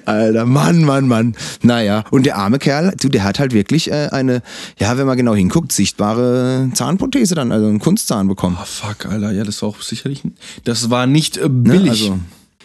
[0.04, 1.34] Alter, Mann, Mann, Mann.
[1.62, 4.42] Naja, und der arme Kerl, du, der hat halt wirklich äh, eine,
[4.78, 8.56] ja, wenn man genau hinguckt, sichtbare Zahnprothese dann, also einen Kunstzahn bekommen.
[8.60, 9.32] Oh, fuck, Alter.
[9.32, 10.22] Ja, das war auch sicherlich.
[10.64, 11.84] Das war nicht äh, billig.
[11.84, 11.90] Ne?
[11.90, 12.18] Also,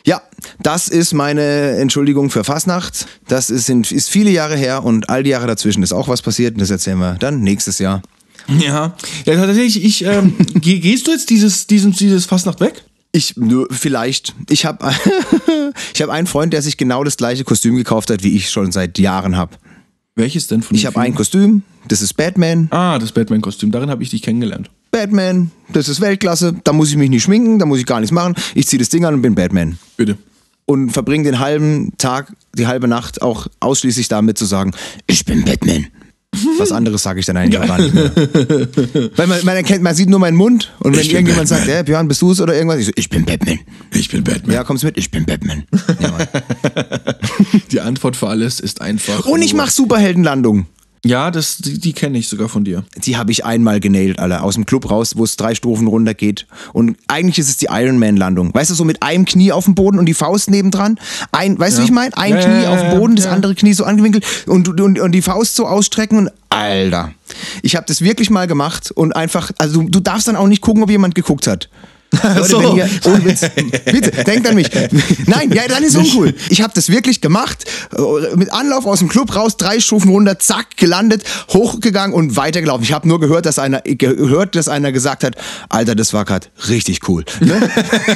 [0.05, 0.21] ja,
[0.61, 1.41] das ist meine
[1.77, 3.07] Entschuldigung für Fasnacht.
[3.27, 6.21] Das ist, sind, ist viele Jahre her und all die Jahre dazwischen ist auch was
[6.21, 8.03] passiert und das erzählen wir dann nächstes Jahr.
[8.47, 12.83] Ja, ja tatsächlich, ich, ähm, geh, gehst du jetzt dieses, diesen, dieses Fastnacht weg?
[13.15, 14.35] Ich, nur vielleicht.
[14.49, 14.91] Ich habe
[15.93, 18.73] ich hab einen Freund, der sich genau das gleiche Kostüm gekauft hat, wie ich schon
[18.73, 19.55] seit Jahren habe.
[20.15, 21.15] Welches denn von Ich habe ein?
[21.15, 22.67] Kostüm, das ist Batman.
[22.71, 23.71] Ah, das Batman-Kostüm.
[23.71, 24.69] Darin habe ich dich kennengelernt.
[24.91, 26.55] Batman, das ist Weltklasse.
[26.65, 28.35] Da muss ich mich nicht schminken, da muss ich gar nichts machen.
[28.53, 29.79] Ich ziehe das Ding an und bin Batman.
[29.95, 30.17] Bitte.
[30.65, 34.71] Und verbringe den halben Tag, die halbe Nacht auch ausschließlich damit zu sagen,
[35.07, 35.87] ich bin Batman.
[36.57, 38.11] Was anderes sage ich dann eigentlich auch gar nicht mehr.
[39.15, 41.83] Weil man, man erkennt, man sieht nur meinen Mund und wenn Ich irgendjemand sagt, hey,
[41.83, 43.59] Björn, bist du es oder irgendwas, ich so, ich bin Batman.
[43.93, 44.55] Ich bin Batman.
[44.55, 45.63] Ja, kommst mit, ich bin Batman.
[45.99, 46.17] Ja.
[47.71, 49.25] Die Antwort für alles ist einfach.
[49.25, 50.65] und ich nur- mach Superheldenlandung.
[51.05, 52.83] Ja, das, die, die kenne ich sogar von dir.
[52.97, 54.43] Die habe ich einmal genailt, Alter.
[54.43, 56.47] Aus dem Club raus, wo es drei Stufen runter geht.
[56.73, 58.51] Und eigentlich ist es die Ironman-Landung.
[58.51, 60.99] Weißt du, so mit einem Knie auf dem Boden und die Faust nebendran.
[61.31, 62.17] Ein, weißt du, wie ich meine?
[62.17, 65.11] Ein Ja, Knie ja, auf dem Boden, das andere Knie so angewinkelt und, und, und
[65.11, 67.11] die Faust so ausstrecken und Alter.
[67.61, 70.61] Ich habe das wirklich mal gemacht und einfach, also du, du darfst dann auch nicht
[70.61, 71.69] gucken, ob jemand geguckt hat.
[72.23, 72.59] Leute, so.
[72.59, 73.41] wenn ihr, ohne Witz,
[73.85, 74.69] bitte, denkt an mich.
[75.25, 76.33] Nein, ja, dann ist uncool.
[76.49, 77.65] Ich habe das wirklich gemacht,
[77.97, 82.83] äh, mit Anlauf aus dem Club raus, drei Stufen runter, zack, gelandet, hochgegangen und weitergelaufen.
[82.83, 85.35] Ich habe nur gehört, dass einer gehört, dass einer gesagt hat,
[85.69, 87.23] Alter, das war gerade richtig cool.
[87.39, 87.69] Ne?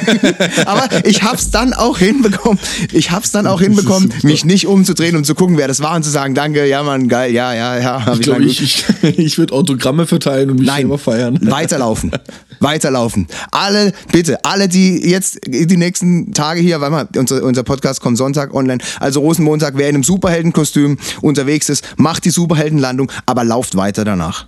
[0.65, 2.59] Aber ich hab's dann auch hinbekommen.
[2.91, 6.03] Ich hab's dann auch hinbekommen, mich nicht umzudrehen und zu gucken, wer das war und
[6.03, 8.13] zu sagen, danke, ja, Mann, geil, ja, ja, ja.
[8.13, 8.85] Ich glaube, ich, ich,
[9.17, 11.39] ich würde Autogramme verteilen und mich Nein, selber feiern.
[11.41, 12.11] weiterlaufen.
[12.59, 13.27] Weiterlaufen.
[13.51, 18.17] Alle, bitte, alle, die jetzt die nächsten Tage hier, weil mal, unser, unser Podcast kommt
[18.17, 23.75] Sonntag online, also Rosenmontag, wer in einem Superheldenkostüm unterwegs ist, macht die Superheldenlandung, aber lauft
[23.75, 24.47] weiter danach.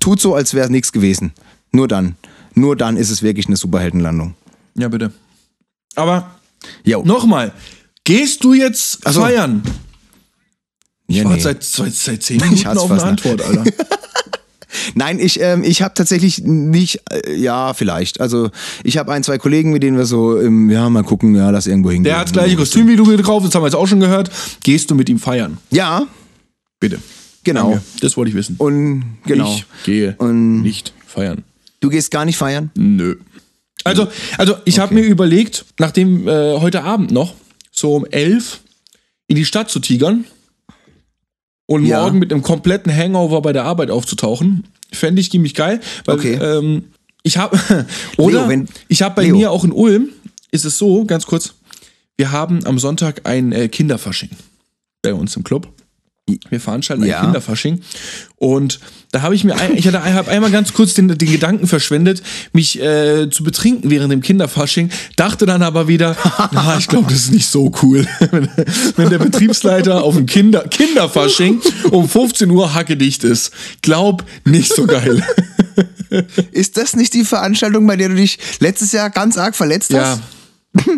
[0.00, 1.32] Tut so, als wäre nichts gewesen.
[1.72, 2.16] Nur dann.
[2.54, 4.34] Nur dann ist es wirklich eine Superheldenlandung.
[4.74, 5.12] Ja, bitte.
[5.94, 6.30] Aber
[7.04, 7.52] nochmal,
[8.04, 9.20] gehst du jetzt so.
[9.20, 9.62] feiern?
[11.06, 11.42] Ich Ja, warte nee.
[11.42, 13.64] seit, seit, seit zehn Minuten auf eine fast Antwort, Alter.
[14.94, 18.20] Nein, ich, ähm, ich habe tatsächlich nicht, äh, ja, vielleicht.
[18.20, 18.50] Also
[18.84, 21.66] ich habe ein, zwei Kollegen, mit denen wir so, ähm, ja, mal gucken, ja, lass
[21.66, 22.04] irgendwo hingehen.
[22.04, 24.30] Der hat das gleiche Kostüm wie du gekauft, das haben wir jetzt auch schon gehört.
[24.62, 25.58] Gehst du mit ihm feiern?
[25.70, 26.06] Ja,
[26.80, 26.98] Bitte.
[27.44, 27.70] genau.
[27.72, 27.84] Danke.
[28.00, 28.56] Das wollte ich wissen.
[28.58, 29.54] Und genau.
[29.54, 31.44] Ich gehe Und- nicht feiern.
[31.80, 32.70] Du gehst gar nicht feiern?
[32.76, 33.16] Nö.
[33.84, 34.06] Also,
[34.38, 37.34] also ich habe mir überlegt, nachdem äh, heute Abend noch
[37.72, 38.60] so um elf
[39.26, 40.24] in die Stadt zu tigern
[41.72, 42.02] und Ja.
[42.02, 45.80] morgen mit einem kompletten Hangover bei der Arbeit aufzutauchen, fände ich ziemlich geil.
[46.04, 46.34] Weil, Okay.
[46.34, 46.84] ähm,
[47.22, 47.58] ich habe
[48.18, 49.36] oder Leo, wenn- ich habe bei Leo.
[49.36, 50.08] mir auch in Ulm
[50.50, 51.54] ist es so, ganz kurz,
[52.16, 54.30] wir haben am Sonntag ein äh, Kinderfasching
[55.02, 55.68] bei uns im Club.
[56.50, 57.18] Wir veranstalten Ja.
[57.18, 57.82] ein Kinderfasching.
[58.36, 58.78] Und
[59.10, 62.22] da habe ich mir, ein, ich hatte, habe einmal ganz kurz den, den Gedanken verschwendet,
[62.52, 66.16] mich äh, zu betrinken während dem Kinderfasching, dachte dann aber wieder,
[66.52, 68.06] na, ich glaube, das ist nicht so cool,
[68.96, 73.50] wenn, der Betriebsleiter auf dem Kinder, Kinderfasching um 15 Uhr hackedicht ist.
[73.82, 75.24] Glaub, nicht so geil.
[76.52, 80.20] Ist das nicht die Veranstaltung, bei der du dich letztes Jahr ganz arg verletzt hast?
[80.86, 80.92] Ja,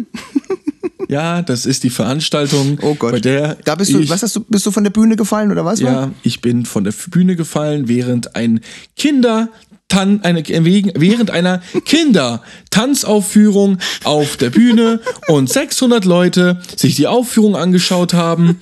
[1.09, 3.13] das ist die Veranstaltung, Oh Gott.
[3.13, 5.51] bei der da bist du, ich, was hast du, bist du von der Bühne gefallen
[5.51, 5.81] oder was?
[5.81, 8.61] Ja, ich bin von der Bühne gefallen, während ein
[8.97, 9.49] Kinder
[9.89, 18.15] Tan eine, während einer Kinder-Tanzaufführung auf der Bühne und 600 Leute sich die Aufführung angeschaut
[18.15, 18.59] haben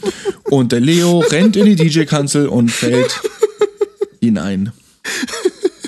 [0.50, 3.20] und der Leo rennt in die DJ-Kanzel und fällt
[4.20, 4.72] hinein.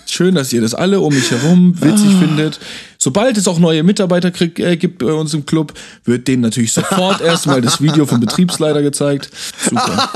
[0.06, 2.60] Schön, dass ihr das alle um mich herum witzig findet.
[3.04, 5.74] Sobald es auch neue Mitarbeiter krieg, äh, gibt bei uns im Club,
[6.06, 9.28] wird denen natürlich sofort erstmal das Video vom Betriebsleiter gezeigt.
[9.62, 10.10] Super.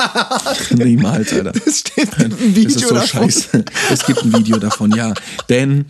[0.75, 1.53] Niemals, Alter.
[1.67, 3.07] Es steht ein Video Das ist so davon.
[3.31, 3.65] scheiße.
[3.93, 5.13] Es gibt ein Video davon, ja.
[5.51, 5.85] Denn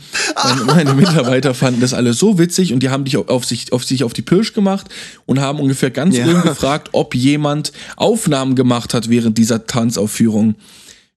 [0.66, 4.02] meine, Mitarbeiter fanden das alle so witzig und die haben dich auf sich, auf sich
[4.02, 4.88] auf die Pirsch gemacht
[5.24, 6.26] und haben ungefähr ganz Ja.
[6.26, 10.56] Ulm gefragt, ob jemand Aufnahmen gemacht hat während dieser Tanzaufführung.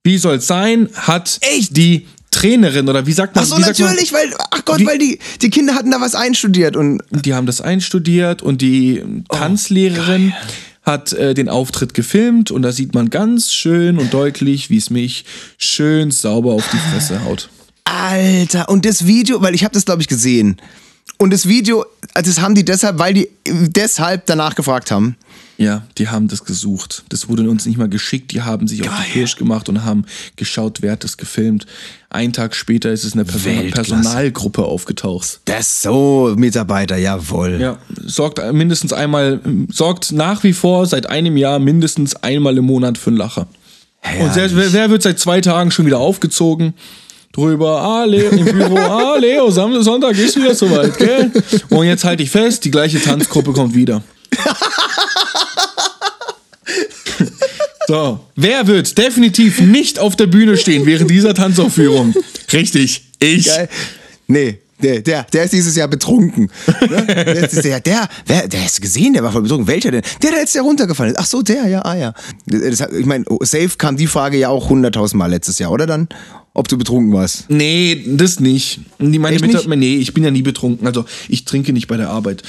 [0.04, 0.90] Wie soll es sein?
[0.94, 1.76] Hat Echt?
[1.76, 3.44] die Trainerin oder wie sagt man?
[3.44, 6.00] Ach so, sagt man- natürlich, weil, ach Gott, Wie- weil die, die Kinder hatten da
[6.02, 10.34] was einstudiert und die haben das einstudiert und die Tanzlehrerin
[10.84, 14.90] hat äh, den Auftritt gefilmt und da sieht man ganz schön und deutlich, wie es
[14.90, 15.26] mich
[15.58, 17.50] schön sauber auf die Fresse haut.
[17.84, 20.58] Alter, und das Video, weil ich habe das glaube ich gesehen.
[21.18, 25.18] Und das Video, also das haben die deshalb, weil die äh, deshalb danach gefragt haben.
[25.62, 27.04] Ja, die haben das gesucht.
[27.10, 28.32] Das wurde uns nicht mal geschickt.
[28.32, 31.68] Die haben sich auf die Pirsch gemacht und haben geschaut, wer hat das gefilmt.
[32.10, 33.70] Einen Tag später ist es in der Person.
[33.70, 35.40] Personalgruppe aufgetaucht.
[35.46, 37.62] Das so, Mitarbeiter, jawohl.
[37.62, 39.40] Ja, sorgt mindestens einmal,
[39.72, 43.46] sorgt nach wie vor seit einem Jahr mindestens einmal im Monat für einen Lacher.
[44.20, 46.74] Und selbst, wer, wer wird seit zwei Tagen schon wieder aufgezogen?
[47.34, 51.32] Drüber, ah, Leo, im Büro, ah, Leo, Samstag, Sonntag ist wieder soweit, gell?
[51.70, 54.02] Und jetzt halte ich fest, die gleiche Tanzgruppe kommt wieder.
[57.92, 62.14] So, wer wird definitiv nicht auf der Bühne stehen während dieser Tanzaufführung?
[62.54, 63.48] Richtig, ich.
[63.48, 63.68] Geil.
[64.28, 66.50] Nee, der, der, der ist dieses Jahr betrunken.
[66.90, 67.06] Ne?
[67.06, 68.08] Der, ist der, der,
[68.48, 69.68] der hast du gesehen, der war voll betrunken.
[69.68, 70.04] Welcher denn?
[70.24, 71.20] Der, der jetzt ja runtergefallen ist.
[71.20, 72.14] Ach so, der, ja, ah ja.
[72.46, 76.08] Das, ich meine, safe kam die Frage ja auch hunderttausend Mal letztes Jahr, oder dann?
[76.54, 77.50] Ob du betrunken warst.
[77.50, 78.80] Nee, das nicht.
[79.00, 79.80] Die meine Echt Mitarbeiter, nicht?
[79.80, 80.88] nee, ich bin ja nie betrunken.
[80.88, 82.44] Also ich trinke nicht bei der Arbeit.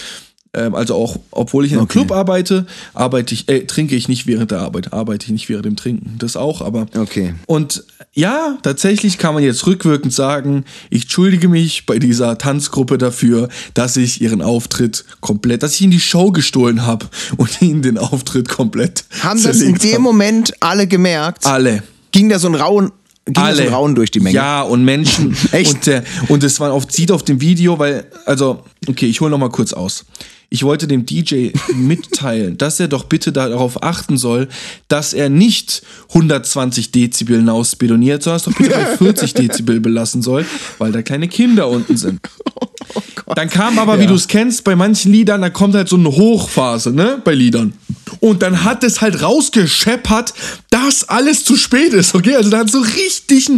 [0.54, 2.00] Ähm, also auch, obwohl ich in einem Okay.
[2.00, 5.64] Club arbeite, arbeite ich, äh, trinke ich nicht während der Arbeit, arbeite ich nicht während
[5.64, 6.16] dem Trinken.
[6.18, 6.86] Das auch, aber.
[6.94, 7.34] Okay.
[7.46, 13.48] Und ja, tatsächlich kann man jetzt rückwirkend sagen, ich entschuldige mich bei dieser Tanzgruppe dafür,
[13.72, 17.06] dass ich ihren Auftritt komplett, dass ich ihnen die Show gestohlen habe
[17.38, 20.00] und ihnen den Auftritt komplett Haben das in dem hab.
[20.00, 21.46] Moment alle gemerkt?
[21.46, 21.82] Alle.
[22.10, 22.92] Ging da so ein Rauen,
[23.24, 24.36] ging da so Rauen durch die Menge?
[24.36, 25.34] Ja, und Menschen.
[25.52, 25.72] Echt?
[25.72, 29.30] Und, der, und es war auf, sieht auf dem Video, weil, also, okay, ich hole
[29.30, 30.04] noch mal kurz aus.
[30.52, 34.48] Ich wollte dem DJ mitteilen, dass er doch bitte darauf achten soll,
[34.86, 40.44] dass er nicht 120 Dezibel hinausbedoniert, sondern es doch bitte bei 40 Dezibel belassen soll,
[40.76, 42.20] weil da kleine Kinder unten sind.
[43.34, 46.10] Dann kam aber, wie du es kennst, bei manchen Liedern, da kommt halt so eine
[46.10, 47.72] Hochphase, ne, bei Liedern.
[48.20, 50.34] Und dann hat es halt rausgescheppert,
[50.68, 52.34] dass alles zu spät ist, okay?
[52.36, 53.50] Also da hat so richtig,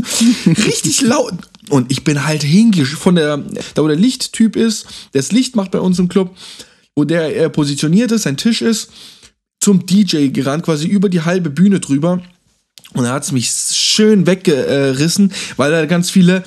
[0.46, 1.34] richtig laut.
[1.70, 3.38] Und ich bin halt hingesch von der,
[3.74, 6.36] da wo der Lichttyp ist, der das Licht macht bei uns im Club,
[6.96, 8.90] wo der äh, positioniert ist, sein Tisch ist,
[9.60, 12.20] zum DJ gerannt, quasi über die halbe Bühne drüber.
[12.92, 16.44] Und da hat es mich schön weggerissen, weil da ganz viele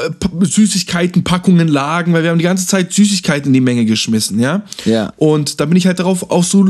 [0.00, 4.40] äh, P- Süßigkeitenpackungen lagen, weil wir haben die ganze Zeit Süßigkeiten in die Menge geschmissen,
[4.40, 4.62] ja.
[4.84, 5.12] Ja.
[5.16, 6.68] Und da bin ich halt darauf auch so,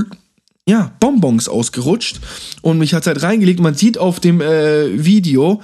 [0.68, 2.20] ja, Bonbons ausgerutscht
[2.60, 3.60] und mich hat halt reingelegt.
[3.60, 5.62] Man sieht auf dem äh, Video,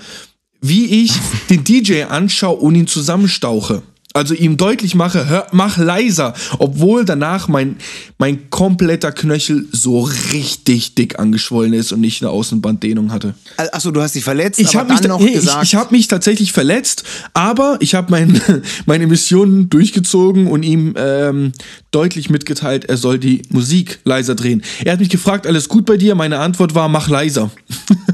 [0.62, 1.12] wie ich
[1.51, 3.83] den DJ anschaue und ihn zusammenstauche.
[4.12, 7.77] Also ihm deutlich mache, hör, mach leiser, obwohl danach mein,
[8.18, 10.01] mein kompletter Knöchel so
[10.33, 13.35] richtig dick angeschwollen ist und ich eine Außenbanddehnung hatte.
[13.57, 15.62] Achso, du hast dich verletzt, Ich aber habe mich, noch nee, ich, gesagt.
[15.62, 18.40] ich hab mich tatsächlich verletzt, aber ich habe mein,
[18.87, 21.53] meine Mission durchgezogen und ihm ähm,
[21.90, 24.62] deutlich mitgeteilt, er soll die Musik leiser drehen.
[24.85, 26.14] Er hat mich gefragt, alles gut bei dir?
[26.14, 27.50] Meine Antwort war, mach leiser.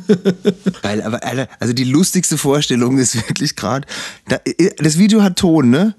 [0.82, 1.20] Geil, aber
[1.60, 3.86] also die lustigste Vorstellung ist wirklich gerade,
[4.28, 4.40] da-
[4.78, 5.94] das Video hat Ton, ne?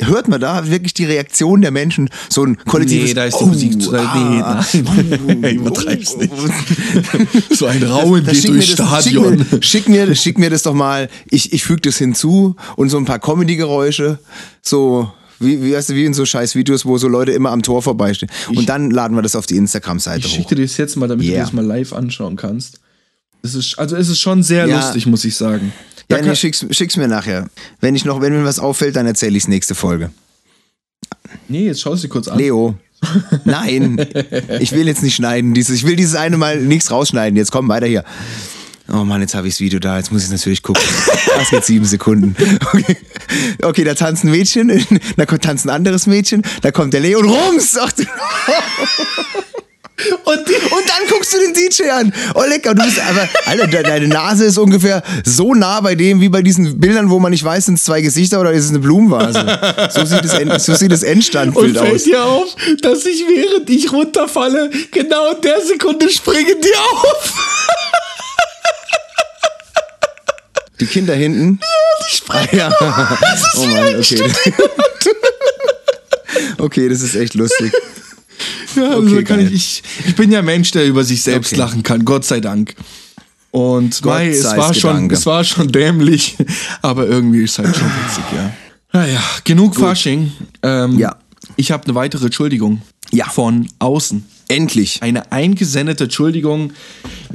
[0.00, 2.08] Hört man da wirklich die Reaktion der Menschen?
[2.30, 5.56] So ein kollektives Nee, da ist die oh, Musik zu- nee, ah, nein.
[5.56, 6.32] Übertreib's nicht.
[7.54, 9.44] so ein Rauen Das geht durchs das- Stadion.
[9.60, 11.10] Schick mir, schick, mir, schick mir das doch mal.
[11.30, 14.18] Ich, ich füge das hinzu und so ein paar Comedy-Geräusche.
[14.62, 15.12] So,
[15.44, 17.82] wie, wie, weißt du, wie in so scheiß Videos, wo so Leute immer am Tor
[17.82, 18.30] vorbeistehen.
[18.48, 20.36] Und dann laden wir das auf die Instagram-Seite Ich hoch.
[20.36, 21.36] schicke dir das jetzt mal, damit Yeah.
[21.38, 22.80] du das mal live anschauen kannst.
[23.42, 24.76] Es ist, also es ist schon sehr Ja.
[24.76, 25.72] lustig, muss ich sagen.
[26.08, 27.48] Da Ja, nee, schick's, schick's mir nachher.
[27.80, 30.10] Wenn ich noch, wenn mir was auffällt, dann erzähle ich's nächste Folge.
[31.48, 32.38] nee, jetzt schau es dir kurz an.
[32.38, 32.74] Leo.
[33.44, 33.98] Nein,
[34.60, 35.54] ich will jetzt nicht schneiden.
[35.54, 37.36] Dieses, ich will dieses eine Mal nichts rausschneiden.
[37.36, 38.04] Jetzt komm weiter hier.
[38.90, 39.96] Oh Mann, jetzt habe ich das Video da.
[39.98, 40.82] Jetzt muss ich natürlich gucken.
[41.38, 42.36] Das geht sieben Sekunden.
[42.72, 42.96] Okay,
[43.62, 44.68] okay da tanzt ein Mädchen,
[45.16, 47.76] da tanzt ein anderes Mädchen, da kommt der Leo und rums.
[47.80, 48.02] Ach, du-
[50.24, 52.12] Und Und dann guckst du den DJ an.
[52.34, 56.20] Oh lecker, du bist aber, Alter, de- deine Nase ist ungefähr so nah bei dem
[56.20, 58.70] wie bei diesen Bildern, wo man nicht weiß, sind es zwei Gesichter oder ist es
[58.70, 59.58] eine Blumenvase.
[59.90, 62.02] So sieht das, End, so sieht das Und Endstandbild fällt aus.
[62.04, 67.34] dir auf, dass ich während ich runterfalle, genau in der Sekunde springen die auf.
[70.82, 71.58] Die Kinder hinten.
[72.10, 72.72] Die springen Ah, ja.
[73.56, 74.32] Oh Mann, okay.
[76.58, 77.72] Okay, das ist echt lustig.
[78.74, 81.60] Ja, also Okay, ich, ich, ich bin ja Mensch, der über sich selbst Okay.
[81.60, 82.74] lachen kann, Gott sei Dank.
[83.50, 85.14] Und Gott mei, es war, schon, Gedanke.
[85.14, 86.38] es war schon dämlich,
[86.82, 88.50] aber irgendwie ist halt schon witzig, ja.
[88.94, 90.32] Naja, genug Fasching.
[90.62, 91.16] Ähm, Ja.
[91.56, 93.28] Ich habe eine weitere Entschuldigung Ja.
[93.28, 94.26] von außen.
[94.54, 95.02] Endlich.
[95.02, 96.72] Eine eingesendete Entschuldigung.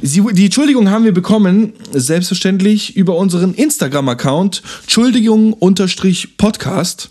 [0.01, 7.10] Sie, die Entschuldigung haben wir bekommen, selbstverständlich über unseren Instagram-Account, Entschuldigung-Podcast.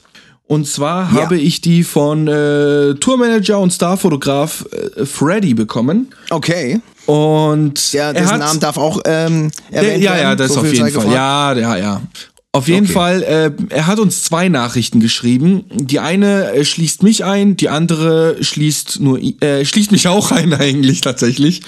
[0.49, 1.23] Und zwar Ja.
[1.23, 4.64] habe ich die von äh, Tourmanager und Starfotograf
[4.97, 6.09] äh, Freddy bekommen.
[6.31, 6.81] Okay.
[7.07, 10.23] Und Der, er dessen Namen darf auch ähm, der, erwähnt ja, werden.
[10.23, 10.92] ja, das So auf jeden Fall.
[10.92, 11.12] gefragt.
[11.14, 12.01] Ja, ja, ja.
[12.57, 12.92] Auf jeden Okay.
[12.95, 15.64] Fall, äh, er hat uns zwei Nachrichten geschrieben.
[15.75, 20.55] Die eine äh, schließt mich ein, die andere schließt nur äh, schließt mich auch ein
[20.59, 21.61] eigentlich tatsächlich.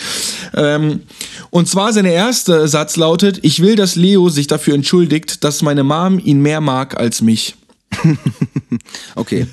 [0.54, 1.00] Ähm,
[1.50, 5.84] und zwar seine erste Satz lautet: Ich will, dass Leo sich dafür entschuldigt, dass meine
[5.84, 7.57] Mom ihn mehr mag als mich.
[9.14, 9.46] Okay.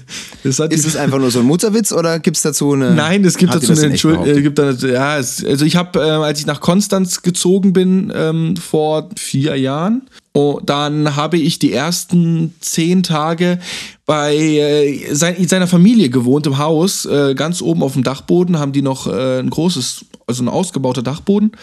[0.43, 2.93] Ist es einfach nur so ein Mutterwitz oder gibt es dazu eine.
[2.93, 4.27] Nein, es gibt dazu eine Entschuldigung.
[4.27, 8.55] Äh, gibt ja, es, also ich habe, äh, als ich nach Konstanz gezogen bin ähm,
[8.57, 13.59] vor vier Jahren, oh, dann habe ich die ersten zehn Tage
[14.05, 18.71] bei äh, sein, seiner Familie gewohnt im Haus, äh, ganz oben auf dem Dachboden haben
[18.71, 21.53] die noch äh, ein großes, also ein ausgebauter Dachboden.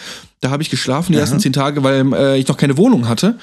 [0.41, 3.37] Da habe ich geschlafen die ersten zehn Tage, weil äh, ich noch keine Wohnung hatte.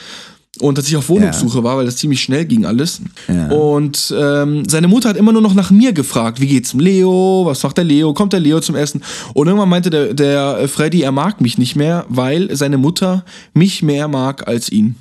[0.60, 3.00] Und dass ich auf Wohnungssuche war, weil das ziemlich schnell ging alles.
[3.28, 3.48] Ja.
[3.50, 6.40] Und ähm, seine Mutter hat immer nur noch nach mir gefragt.
[6.40, 7.42] Wie geht's dem Leo?
[7.46, 8.12] Was macht der Leo?
[8.12, 9.02] Kommt der Leo zum Essen?
[9.32, 13.24] Und irgendwann meinte der, der äh, Freddy, er mag mich nicht mehr, weil seine Mutter
[13.54, 14.96] mich mehr mag als ihn.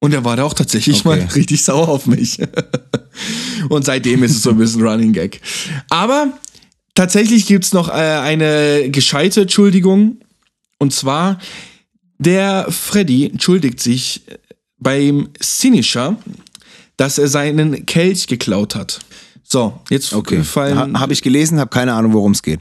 [0.00, 1.08] Und er war da auch tatsächlich Okay.
[1.20, 2.38] mal richtig sauer auf mich.
[3.70, 5.40] Und seitdem ist es so ein bisschen Running Gag.
[5.88, 6.26] Aber
[6.94, 10.18] tatsächlich gibt's noch äh, eine gescheite Entschuldigung.
[10.78, 11.38] Und zwar,
[12.18, 14.22] der Freddy entschuldigt sich
[14.84, 16.16] beim Sinischer,
[16.96, 19.00] dass er seinen Kelch geklaut hat.
[19.42, 20.44] So, jetzt Okay.
[20.44, 20.78] fallen.
[20.94, 22.60] Ha, Habe ich gelesen, habe keine Ahnung, worum es geht.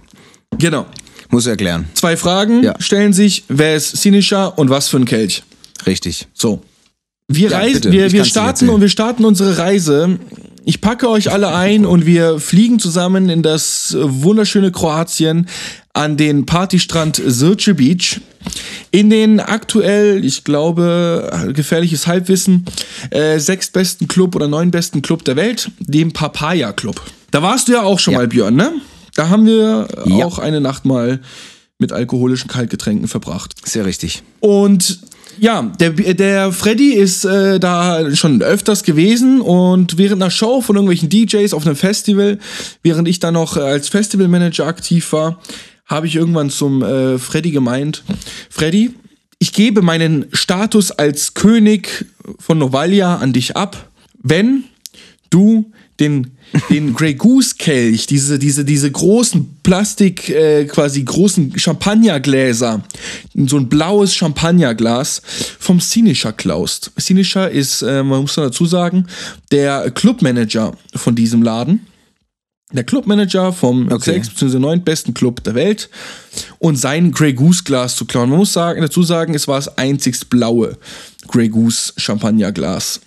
[0.58, 0.88] genau.
[1.30, 1.88] Muss erklären.
[1.96, 2.76] Zwei Fragen Ja.
[2.80, 5.42] stellen sich: Wer ist Sinischer und was für ein Kelch?
[5.88, 6.28] Richtig.
[6.34, 6.62] So.
[7.28, 10.20] Wir, Ja, reisen, wir, wir starten und wir starten unsere Reise.
[10.66, 15.48] Ich packe euch alle ein und wir fliegen zusammen in das wunderschöne Kroatien
[15.94, 18.22] an den Partystrand Sirce Beach.
[18.92, 22.66] In den aktuell, ich glaube, gefährliches Halbwissen,
[23.10, 27.02] äh, sechstbesten Club oder neunbesten Club der Welt, dem Papaya Club.
[27.32, 28.20] Da warst du ja auch schon Ja.
[28.20, 28.72] mal, Björn, ne?
[29.16, 30.26] Da haben wir Ja.
[30.26, 31.20] auch eine Nacht mal
[31.78, 33.54] mit alkoholischen Kaltgetränken verbracht.
[33.66, 34.24] Sehr richtig.
[34.40, 35.00] Und
[35.40, 40.76] ja, der, der Freddy ist äh, da schon öfters gewesen und während einer Show von
[40.76, 42.40] irgendwelchen DJs auf einem Festival,
[42.82, 45.40] während ich dann noch äh, als Festivalmanager aktiv war,
[45.86, 48.04] habe ich irgendwann zum äh, Freddy gemeint,
[48.50, 48.94] Freddy,
[49.40, 52.06] ich gebe meinen Status als König
[52.40, 53.90] von Novalia an dich ab,
[54.22, 54.64] wenn
[55.30, 56.33] du den,
[56.70, 62.84] den Grey Goose Kelch, diese, diese, diese großen Plastik, äh, quasi großen Champagnergläser,
[63.48, 65.22] so ein blaues Champagnerglas
[65.60, 66.92] vom Sinischer klaust.
[66.98, 69.08] Sinischer ist, äh, man muss dazu sagen,
[69.52, 71.88] der Clubmanager von diesem Laden.
[72.72, 74.14] Der Clubmanager vom Okay.
[74.14, 74.58] sechs bzw.
[74.58, 75.90] neun besten Club der Welt
[76.58, 78.30] und sein Grey Goose Glas zu klauen.
[78.30, 80.78] Man muss sagen, dazu sagen, es war das einzigst blaue
[81.28, 83.00] Grey Goose Champagnerglas,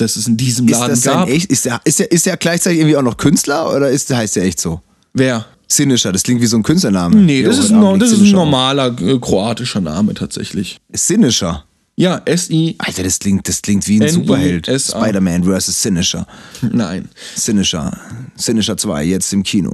[0.00, 1.28] das es in diesem Ist Laden das sein gab.
[1.28, 1.50] echt?
[1.50, 4.44] Ist der, ist, der, ist der gleichzeitig irgendwie auch noch Künstler oder ist, heißt der
[4.44, 4.80] echt so?
[5.12, 5.46] Wer?
[5.68, 7.14] Sinischer, das klingt wie so ein Künstlername.
[7.16, 10.78] Nee, das, ist Abend das ist ein normaler äh, kroatischer Name tatsächlich.
[10.92, 11.64] Sinischer.
[11.96, 12.76] Ja, S-I.
[12.78, 14.08] Alter, das klingt, das klingt wie ein.
[14.08, 14.66] Superheld.
[14.66, 15.82] Spider-Man vs.
[15.82, 16.26] Sinischer.
[16.62, 17.08] Nein.
[17.36, 17.96] Sinischer.
[18.36, 19.72] Sinischer 2, jetzt im Kino.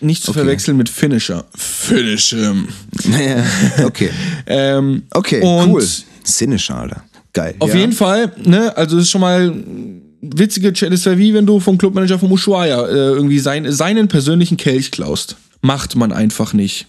[0.00, 1.44] Nicht zu verwechseln mit Finisher.
[1.54, 2.54] Finisher.
[3.04, 4.10] Ja, okay.
[4.46, 5.86] Ähm, Okay, cool.
[6.24, 7.04] Sinischer, Alter.
[7.36, 7.54] Geil.
[7.58, 7.80] Auf ja.
[7.80, 9.52] jeden Fall, ne, also das ist schon mal
[10.22, 10.72] witzige.
[10.72, 15.36] Das wie wenn du vom Clubmanager von Ushuaia äh, irgendwie sein, seinen persönlichen Kelch klaust.
[15.60, 16.86] Macht man einfach nicht.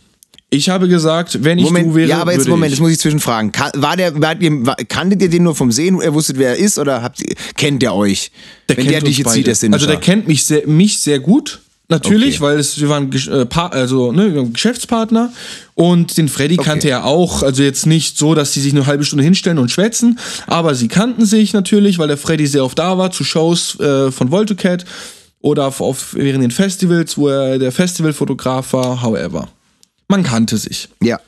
[0.50, 2.78] Ich habe gesagt, wenn ich Moment, du wäre, ja, aber jetzt Moment, ich.
[2.78, 3.52] jetzt muss ich zwischenfragen.
[3.52, 6.56] Kann, war der, war, war, kanntet ihr den nur vom Sehen, er wusstet, wer er
[6.56, 8.32] ist, oder habt ihr, kennt der euch?
[8.70, 9.74] Der Wenn kennt der dich jetzt sieht, der.
[9.74, 11.60] Also der kennt mich sehr, mich sehr gut.
[11.90, 12.44] Natürlich, Okay.
[12.44, 15.32] weil es, wir waren äh, also, ne, wir waren Geschäftspartner
[15.74, 17.44] und den Freddy kannte er auch.
[17.44, 20.90] Also jetzt nicht so, dass sie sich eine halbe Stunde hinstellen und schwätzen, aber sie
[20.90, 24.84] kannten sich natürlich, weil der Freddy sehr oft da war zu Shows äh, von Voltocat
[25.40, 29.48] oder auf, auf, während den Festivals, wo er der Festivalfotograf war, however.
[30.10, 30.90] Man kannte sich.
[31.02, 31.22] Ja.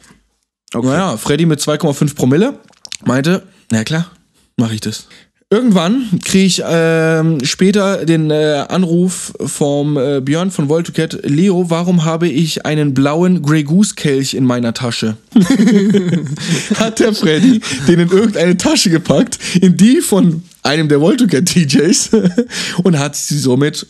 [0.74, 0.88] Okay.
[0.88, 2.60] Naja, Freddy mit 2,5 Promille
[3.06, 4.12] meinte, na klar,
[4.58, 5.08] mache ich das.
[5.52, 12.06] Irgendwann kriege ich ähm, später den äh, Anruf vom äh, Björn von Voltocat, Leo, warum
[12.06, 15.18] habe ich einen blauen Grey Goose Kelch in meiner Tasche?
[16.76, 22.12] Hat der Freddy den in irgendeine Tasche gepackt, in die von einem der Voltocat DJs
[22.84, 23.88] und hat sie somit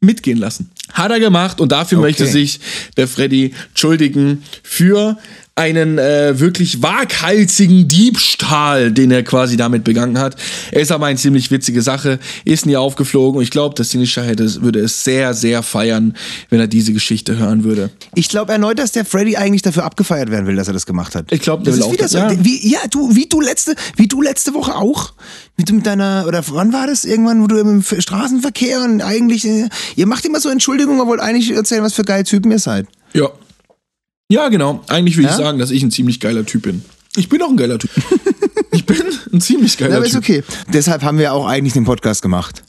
[0.00, 0.70] mitgehen lassen.
[0.92, 2.06] Hat er gemacht und dafür Okay.
[2.08, 2.60] möchte sich
[2.96, 5.16] der Freddy entschuldigen für
[5.56, 10.36] einen äh, wirklich waghalsigen Diebstahl, den er quasi damit begangen hat.
[10.70, 14.22] Er ist aber eine ziemlich witzige Sache, ist nie aufgeflogen und ich glaube, dass Sinisha
[14.22, 16.16] hätte, würde es sehr, sehr feiern,
[16.48, 17.90] wenn er diese Geschichte hören würde.
[18.14, 21.14] Ich glaube erneut, dass der Freddy eigentlich dafür abgefeiert werden will, dass er das gemacht
[21.14, 21.26] hat.
[21.30, 22.18] Ich glaub, das ist wieder auch- so.
[22.18, 22.30] ja.
[22.42, 25.12] Wie, ja, du, wie du letzte, wie du letzte Woche auch.
[25.56, 27.04] Wie du mit deiner, oder wann war das?
[27.04, 31.20] Irgendwann, wo du im Straßenverkehr und eigentlich, äh, ihr macht immer so Entschuldigungen, aber wollt
[31.20, 32.86] eigentlich erzählen, was für geile Typen ihr seid.
[33.12, 33.28] Ja.
[34.30, 34.82] Ja, genau.
[34.88, 35.30] Eigentlich will Ja?
[35.30, 36.84] ich sagen, dass ich ein ziemlich geiler Typ bin.
[37.16, 37.90] Ich bin auch ein geiler Typ.
[38.72, 38.96] ich bin
[39.32, 40.22] ein ziemlich geiler Na, aber ist Typ.
[40.22, 40.42] okay.
[40.72, 42.62] Deshalb haben wir auch eigentlich den Podcast gemacht.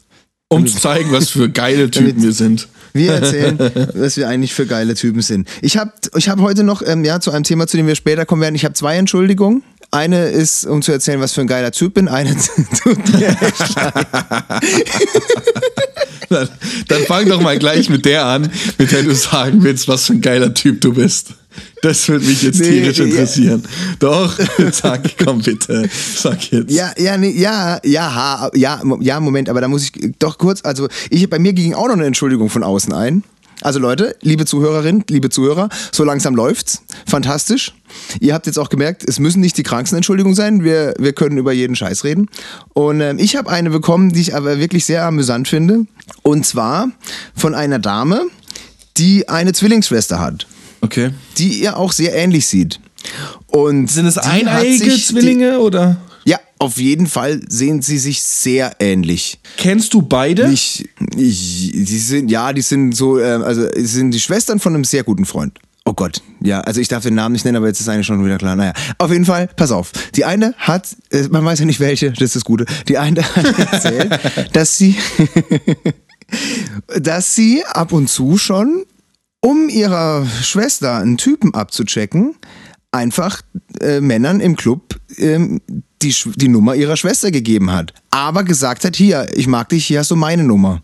[0.48, 2.68] Um zu zeigen, was für geile Typen wir sind.
[2.94, 3.58] Wir erzählen,
[3.94, 5.48] was wir eigentlich für geile Typen sind.
[5.62, 8.26] Ich habe ich hab heute noch, ähm, ja, zu einem Thema, zu dem wir später
[8.26, 9.64] kommen werden, ich habe zwei Entschuldigungen.
[9.92, 12.08] Eine ist, um zu erzählen, was für ein geiler Typ bin.
[12.08, 12.36] Eine
[12.84, 14.08] tut mir echt leid.
[16.30, 16.48] Dann,
[16.88, 20.14] dann fang doch mal gleich mit der an, mit der du sagen willst, was für
[20.14, 21.34] ein geiler Typ du bist.
[21.82, 23.06] Das würde mich jetzt Nee, tierisch ja.
[23.06, 23.64] interessieren.
[24.00, 24.40] Doch,
[24.72, 26.72] sag, komm bitte, sag jetzt.
[26.72, 30.62] Ja, ja, nee, ja, ja, ha, ja, ja, Moment, aber da muss ich doch kurz,
[30.64, 33.24] also ich, bei mir ging auch noch eine Entschuldigung von außen ein.
[33.62, 36.82] Also Leute, liebe Zuhörerinnen, liebe Zuhörer, so langsam läuft's.
[37.06, 37.74] Fantastisch.
[38.20, 40.64] Ihr habt jetzt auch gemerkt, es müssen nicht die kranksten Entschuldigungen sein.
[40.64, 42.28] Wir, wir können über jeden Scheiß reden.
[42.74, 45.86] Und ähm, ich habe eine bekommen, die ich aber wirklich sehr amüsant finde.
[46.24, 46.90] Und zwar
[47.36, 48.24] von einer Dame,
[48.98, 50.48] die eine Zwillingsschwester hat,
[50.82, 51.12] Okay.
[51.38, 52.80] die ihr auch sehr ähnlich sieht.
[53.48, 55.98] Und Sind es eineige sich die- Zwillinge oder?
[56.26, 59.40] Ja, auf jeden Fall sehen sie sich sehr ähnlich.
[59.58, 60.52] Kennst du beide?
[60.52, 64.76] Ich, ich, die sind, ja, die sind so, äh, also sie sind die Schwestern von
[64.76, 65.60] einem sehr guten Freund.
[65.84, 68.24] Oh Gott, ja, also ich darf den Namen nicht nennen, aber jetzt ist eigentlich schon
[68.24, 68.56] wieder klar.
[68.56, 69.92] Naja, auf jeden Fall, pass auf.
[70.16, 72.66] Die eine hat, äh, man weiß ja nicht welche, das ist das Gute.
[72.88, 74.20] Die eine hat erzählt,
[74.54, 74.96] dass sie,
[77.00, 78.86] dass sie ab und zu schon,
[79.42, 82.36] um ihrer Schwester einen Typen abzuchecken,
[82.92, 83.42] einfach
[83.80, 85.62] äh, Männern im Club ähm,
[86.02, 87.94] die, die Nummer ihrer Schwester gegeben hat.
[88.12, 90.82] Aber gesagt hat, hier, ich mag dich, hier hast du meine Nummer.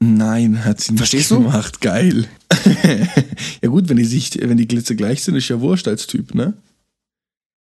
[0.00, 1.38] Nein, hat sie nicht Verstehst du?
[1.42, 1.80] gemacht.
[1.80, 2.26] Geil.
[3.62, 6.34] ja gut, wenn die sich, wenn die Glitze gleich sind, ist ja wurscht als Typ,
[6.34, 6.54] ne?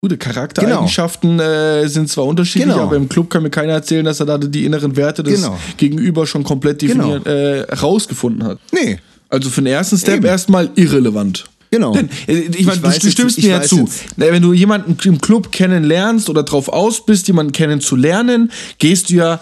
[0.00, 2.84] Gute Charaktereigenschaften äh, sind zwar unterschiedlich, Genau.
[2.84, 5.58] aber im Club kann mir keiner erzählen, dass er da die inneren Werte des Genau.
[5.76, 8.58] Gegenüber schon komplett definiert, äh, rausgefunden hat.
[8.72, 10.26] Nee, Also für den ersten Step Eben.
[10.26, 11.46] erstmal irrelevant.
[11.70, 11.92] Genau.
[11.92, 13.80] Denn, äh, ich meine, du, du jetzt- stimmst ich mir ja zu.
[13.80, 19.14] jetzt- Wenn du jemanden im Club kennenlernst oder drauf aus bist, jemanden kennenzulernen, gehst du
[19.14, 19.40] ja,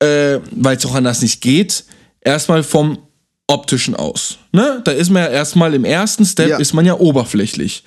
[0.00, 1.84] äh, weil es auch anders nicht geht,
[2.20, 2.98] erstmal vom
[3.46, 4.38] optischen aus.
[4.52, 4.80] Ne?
[4.84, 6.58] Da ist man ja erstmal im ersten Step, Ja.
[6.58, 7.82] ist man ja oberflächlich.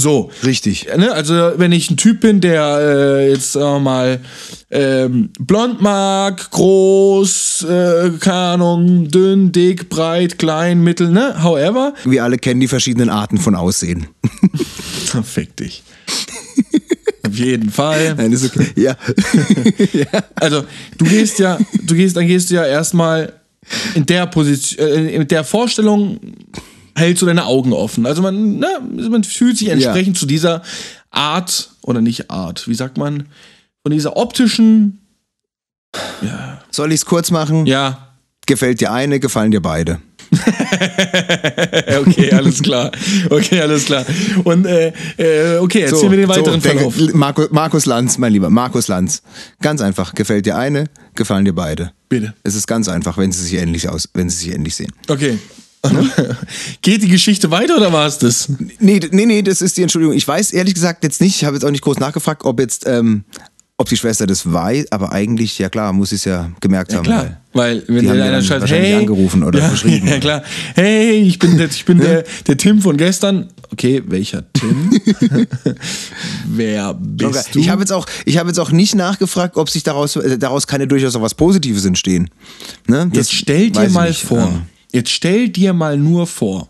[0.00, 0.30] So.
[0.42, 0.88] Richtig.
[0.96, 4.20] Ne, also wenn ich ein Typ bin, der äh, jetzt sagen wir mal
[4.70, 12.24] ähm, blond mag, groß, äh, keine Ahnung, dünn, dick, breit, klein, mittel, ne, however, Wir
[12.24, 14.06] alle kennen die verschiedenen Arten von Aussehen.
[15.24, 15.82] Fick dich.
[17.24, 18.14] Auf jeden Fall.
[18.14, 18.68] Nein, ist okay.
[18.74, 18.96] Ja.
[20.36, 20.64] Also,
[20.96, 23.34] du gehst ja, du gehst, dann gehst du ja erstmal
[23.94, 26.18] in der Position, äh, mit der Vorstellung
[26.94, 28.06] hältst du deine Augen offen.
[28.06, 28.68] Also man, ne,
[29.10, 30.62] man fühlt sich entsprechend zu dieser
[31.10, 33.26] Art, oder nicht Art, wie sagt man,
[33.82, 34.98] von dieser optischen,
[36.70, 37.66] Soll ich es kurz machen?
[37.66, 38.08] ja,
[38.46, 40.00] Gefällt dir eine, gefallen dir beide.
[42.00, 42.90] okay, alles klar.
[43.30, 44.04] Okay, alles klar.
[44.44, 46.94] Und äh, äh, okay, erzähl mir den weiteren der- Verlauf.
[47.14, 49.22] Marco, Markus Lanz, mein Lieber, Markus Lanz.
[49.60, 50.14] Ganz einfach.
[50.14, 51.92] Gefällt dir eine, gefallen dir beide.
[52.08, 52.34] Bitte.
[52.42, 54.92] Es ist ganz einfach, wenn sie sich ähnlich aus, wenn sie sich ähnlich sehen.
[55.08, 55.38] Okay.
[56.82, 58.48] Geht die Geschichte weiter oder war es das?
[58.78, 60.16] Nee, nee, nee, das ist die Entschuldigung.
[60.16, 62.86] Ich weiß ehrlich gesagt jetzt nicht, ich habe jetzt auch nicht groß nachgefragt, ob jetzt,
[62.86, 63.24] ähm,
[63.78, 67.02] ob die Schwester das weiß, aber eigentlich, ja klar, muss sie es ja gemerkt haben.
[67.02, 70.06] Klar, weil wenn dir ja einer schreibt, wahrscheinlich hey, angerufen oder ja, geschrieben.
[70.08, 70.42] Ja klar,
[70.76, 73.48] hey, ich bin der, ich bin der, der Tim von gestern.
[73.72, 74.90] Okay, welcher Tim?
[76.46, 77.48] Wer bist Okay.
[77.52, 77.58] du?
[77.58, 80.66] Ich habe jetzt auch, ich habe jetzt auch nicht nachgefragt, ob sich daraus, äh, daraus
[80.70, 82.28] ja durchaus auch was Positives entstehen.
[82.86, 83.06] Ne?
[83.08, 84.22] Das Jetzt stell dir ich mal nicht.
[84.22, 84.62] vor.
[84.92, 86.68] Jetzt stell dir mal nur vor.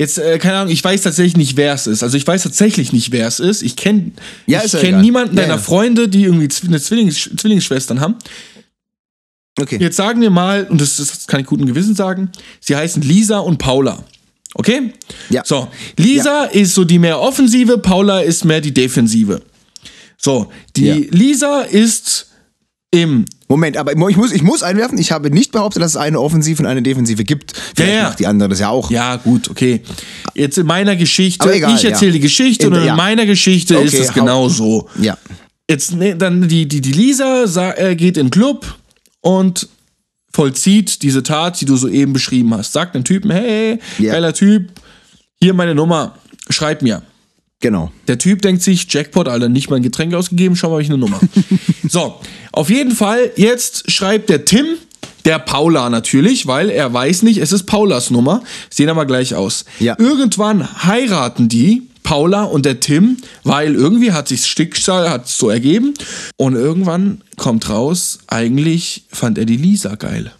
[0.00, 2.04] Jetzt, äh, keine Ahnung, ich weiß tatsächlich nicht, wer es ist.
[2.04, 3.62] Also ich weiß tatsächlich nicht, wer es ist.
[3.62, 4.12] Ich kenne
[4.46, 5.60] Ja, ich ja kenn niemanden Ja, deiner ja.
[5.60, 8.14] Freunde, die irgendwie eine Zwillings Zwillingsschwestern haben.
[9.60, 9.78] Okay.
[9.80, 13.38] Jetzt sagen wir mal, und das, das kann ich guten Gewissen sagen, sie heißen Lisa
[13.40, 14.04] und Paula.
[14.54, 14.92] Okay?
[15.30, 15.42] Ja.
[15.44, 19.42] So, Lisa ist so die mehr offensive, Paula ist mehr die defensive.
[20.16, 21.08] So, die.
[21.10, 22.28] Lisa ist
[22.92, 26.20] im Moment, aber ich muss, ich muss einwerfen, ich habe nicht behauptet, dass es eine
[26.20, 27.54] Offensive und eine Defensive gibt.
[27.74, 28.02] Vielleicht Ja, ja.
[28.08, 28.90] macht die andere das ja auch.
[28.90, 29.80] Ja, gut, okay.
[30.34, 32.16] Jetzt in meiner Geschichte, egal, ich erzähle ja.
[32.16, 32.94] die Geschichte In- und in ja.
[32.96, 34.88] meiner Geschichte ist Okay, es hau- genau so.
[35.00, 35.16] Ja.
[35.70, 38.66] Jetzt ne, dann die, die, die Lisa sa- äh, geht in den Club
[39.20, 39.68] und
[40.32, 42.72] vollzieht diese Tat, die du soeben beschrieben hast.
[42.72, 44.12] Sagt dem Typen, hey, Ja.
[44.12, 44.70] geiler Typ,
[45.40, 46.14] hier meine Nummer,
[46.50, 47.02] schreib mir.
[47.60, 47.90] Genau.
[48.06, 50.88] Der Typ denkt sich, Jackpot, Alter, nicht mal ein Getränk ausgegeben, schau mal, hab ich
[50.90, 51.18] eine Nummer.
[51.88, 52.20] so,
[52.52, 54.66] auf jeden Fall, jetzt schreibt der Tim,
[55.24, 58.42] der Paula natürlich, weil er weiß nicht, es ist Paulas Nummer.
[58.70, 59.64] Sehen aber gleich aus.
[59.78, 59.94] Ja.
[59.98, 65.92] Irgendwann heiraten die, Paula und der Tim, weil irgendwie hat sich Schicksal hat so ergeben.
[66.38, 70.32] Und irgendwann kommt raus, eigentlich fand er die Lisa geil.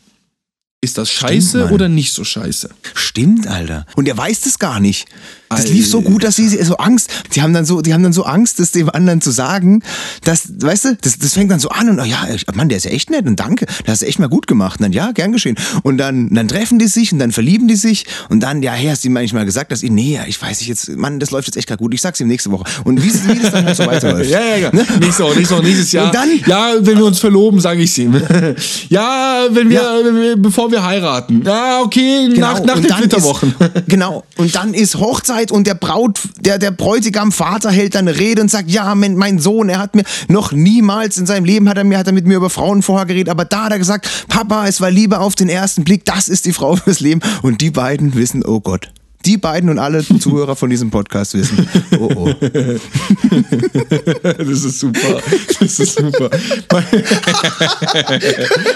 [0.81, 1.73] Ist das scheiße Mann.
[1.73, 2.71] oder nicht so scheiße?
[2.95, 3.85] Stimmt, Alter.
[3.97, 5.07] Und er weiß das gar nicht.
[5.51, 8.13] Das lief so gut, dass sie so Angst, die haben dann so, die haben dann
[8.13, 9.83] so Angst, das dem anderen zu sagen,
[10.25, 12.85] dass, weißt du, das, das fängt dann so an und oh ja, Mann, der ist
[12.85, 14.81] ja echt nett und danke, das hast du echt mal gut gemacht.
[14.81, 15.57] Und dann, ja, gern geschehen.
[15.83, 18.89] Und dann, dann treffen die sich und dann verlieben die sich und dann, ja, hey,
[18.89, 21.49] hast du ihm manchmal gesagt, dass ich, nee, ich weiß nicht jetzt, Mann, das läuft
[21.49, 22.65] jetzt echt gerade gut, ich sag's ihm nächste Woche.
[22.85, 24.31] Und wie, wie das dann halt so weiterläuft.
[24.31, 24.71] ja, ja, ja.
[24.73, 24.87] Ne?
[25.01, 26.07] Nächste Woche, nächste Woche, nächstes Jahr.
[26.07, 28.15] Und dann, ja, wenn wir uns verloben, sage ich ihm.
[28.89, 30.05] ja, wenn wir, Ja.
[30.05, 31.43] Wenn wir, bevor wir heiraten.
[31.45, 33.55] Ja, okay, nach, nach und den Flitterwochen.
[33.59, 34.25] Ist, genau.
[34.37, 38.43] Und dann ist Hochzeit und der Braut, der, der Bräutigam Vater hält dann eine Rede
[38.43, 41.79] und sagt, ja, mein, mein Sohn, er hat mir noch niemals in seinem Leben hat
[41.79, 44.27] er mir, hat er mit mir über Frauen vorher geredet, aber da hat er gesagt,
[44.29, 47.21] Papa, es war Liebe auf den ersten Blick, das ist die Frau fürs Leben.
[47.43, 48.91] Und die beiden wissen, oh Gott.
[49.27, 51.69] Die beiden und alle Zuhörer von diesem Podcast wissen,
[51.99, 52.35] oh oh.
[54.23, 55.21] Das ist super.
[55.61, 56.31] Das ist super.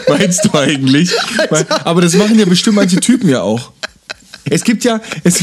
[0.09, 1.13] Meinst du eigentlich?
[1.85, 3.71] Aber das machen ja bestimmt manche Typen ja auch.
[4.45, 5.01] Es gibt ja.
[5.25, 5.43] Es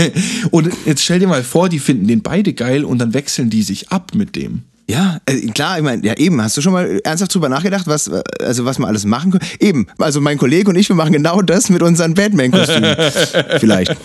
[0.50, 3.62] und jetzt stell dir mal vor, die finden den beide geil und dann wechseln die
[3.62, 4.62] sich ab mit dem.
[4.90, 8.08] Ja, äh, klar, ich meine, ja eben, hast du schon mal ernsthaft drüber nachgedacht, was,
[8.08, 9.46] äh, also was man alles machen könnte?
[9.60, 12.96] Eben, also mein Kollege und ich, wir machen genau das mit unseren Batman-Kostümen.
[13.60, 13.96] Vielleicht.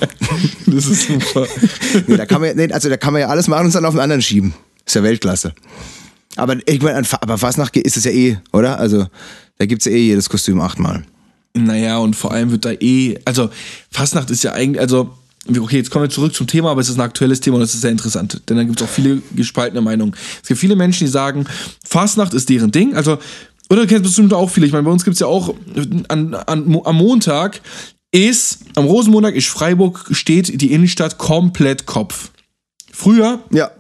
[0.68, 1.48] Das ist super.
[2.08, 3.86] Nee, da kann man, nee, also da kann man ja alles machen und es dann
[3.86, 4.54] auf den anderen schieben.
[4.86, 5.54] Ist ja Weltklasse.
[6.36, 8.80] Aber ich meine, aber Fastnacht ist es ja eh, oder?
[8.80, 9.08] Also
[9.58, 11.04] da gibt's ja eh jedes Kostüm achtmal.
[11.56, 13.18] Naja, und vor allem wird da eh.
[13.26, 13.50] Also,
[13.90, 14.80] Fastnacht ist ja eigentlich.
[14.82, 15.10] Also,
[15.48, 17.74] okay, jetzt kommen wir zurück zum Thema, aber es ist ein aktuelles Thema und es
[17.74, 18.42] ist sehr interessant.
[18.50, 20.16] Denn da gibt es auch viele gespaltene Meinungen.
[20.42, 21.46] Es gibt viele Menschen, die sagen,
[21.88, 22.96] Fastnacht ist deren Ding.
[22.96, 23.18] Also,
[23.70, 24.68] oder du kennst bestimmt auch viele.
[24.68, 25.56] Ich meine, bei uns gibt es ja auch
[26.10, 27.62] an, an, am Montag
[28.12, 32.32] ist, am Rosenmontag ist Freiburg, steht die Innenstadt komplett Kopf.
[32.92, 33.72] Früher Ja.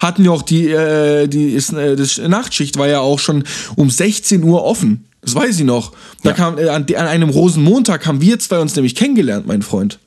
[0.00, 3.44] hatten wir auch die, äh, die ist, äh, das Nachtschicht war ja auch schon
[3.76, 5.04] um 16 Uhr offen.
[5.26, 5.92] Das weiß ich noch.
[6.22, 6.36] Da Ja.
[6.36, 9.98] kam, äh, an, an einem Rosenmontag haben wir zwei uns nämlich kennengelernt, mein Freund.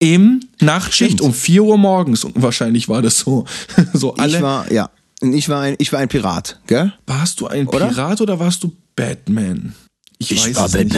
[0.00, 1.20] Im Nachtschicht Stimmt.
[1.22, 2.24] um 4 Uhr morgens.
[2.24, 3.46] Und wahrscheinlich war das so.
[3.94, 4.36] so alle.
[4.36, 4.90] Ich war, ja.
[5.22, 6.92] Ich war ein, ich war ein Pirat, gell?
[7.06, 7.86] warst du ein Oder?
[7.88, 9.74] Pirat oder warst du Batman?
[10.18, 10.96] Ich, es nicht.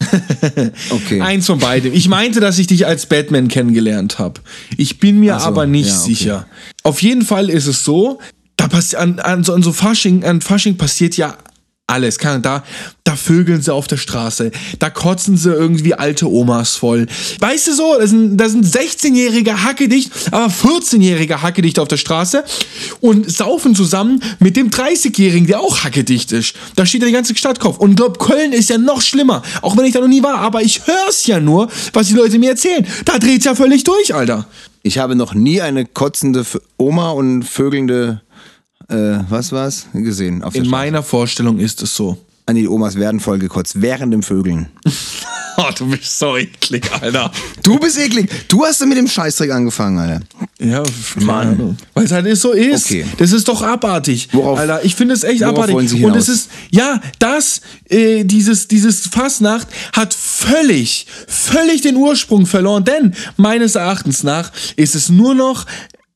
[0.90, 1.20] Okay.
[1.20, 1.92] Eins von beidem.
[1.92, 4.40] Ich meinte, dass ich dich als Batman kennengelernt habe.
[4.76, 6.04] Ich bin mir so, aber nicht ja, okay.
[6.04, 6.46] sicher.
[6.82, 8.18] Auf jeden Fall ist es so,
[8.56, 11.36] da passi an, an, so, an so Fasching, an Fasching passiert ja
[11.86, 12.18] alles.
[12.18, 12.64] Kann, da,
[13.04, 17.06] da vögeln sie auf der Straße, da kotzen sie irgendwie alte Omas voll.
[17.40, 22.44] Weißt du so, da sind, da sind 16-jährige Hackedicht, aber 14-jährige Hackedicht auf der Straße
[23.00, 26.54] und saufen zusammen mit dem 30-jährigen, der auch hackedicht ist.
[26.76, 27.78] Da steht ja die ganze Stadt Kopf.
[27.78, 29.42] Und ich glaube, Köln ist ja noch schlimmer.
[29.60, 32.38] Auch wenn ich da noch nie war, aber ich hör's ja nur, was die Leute
[32.38, 32.86] mir erzählen.
[33.04, 34.46] Da dreht's ja völlig durch, Alter.
[34.82, 36.44] Ich habe noch nie eine kotzende
[36.76, 38.20] Oma und vögelnde,
[38.88, 40.42] äh, was war's, gesehen.
[40.42, 40.70] Auf der In Straße.
[40.84, 42.18] meiner Vorstellung ist es so.
[42.46, 44.68] An die Omas werden voll gekotzt, während dem Vögeln.
[45.58, 47.30] Oh, du bist so eklig, Alter.
[47.62, 48.30] Du bist eklig.
[48.48, 50.20] Du hast mit dem Scheißdreck angefangen, Alter.
[50.58, 50.82] Ja,
[51.20, 51.76] Mann.
[51.94, 52.86] Weil es halt so ist.
[52.86, 53.04] Okay.
[53.18, 54.28] Das ist doch abartig.
[54.32, 55.74] Worauf- Alter, ich finde es echt abartig.
[55.74, 57.60] wollen Sie Und es ist, ja, das,
[57.90, 62.84] äh, dieses, dieses Fastnacht hat völlig, völlig den Ursprung verloren.
[62.84, 65.66] Denn meines Erachtens nach ist es nur noch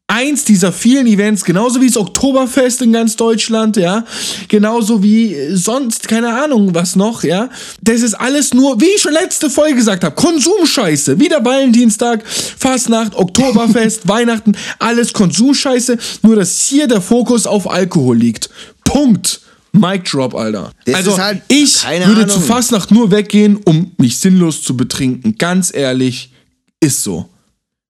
[0.09, 4.05] eins dieser vielen Events, genauso wie das Oktoberfest in ganz Deutschland, ja,
[4.49, 7.51] genauso wie äh, sonst, keine Ahnung, was noch, ja.
[7.83, 11.19] Das ist alles nur, wie ich schon letzte Folge gesagt habe, Konsumscheiße.
[11.19, 18.49] Wieder Valentinstag, Fastnacht, Oktoberfest, Weihnachten, alles Konsumscheiße, nur dass hier der Fokus auf Alkohol liegt.
[18.85, 19.41] Punkt.
[19.73, 20.71] Mic drop, Alter.
[20.87, 22.29] Das also, halt- ich würde Ahnung.
[22.31, 25.37] zu Fastnacht nur weggehen, um mich sinnlos zu betrinken.
[25.37, 26.33] Ganz ehrlich,
[26.81, 27.29] ist so.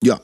[0.02, 0.20] Ja.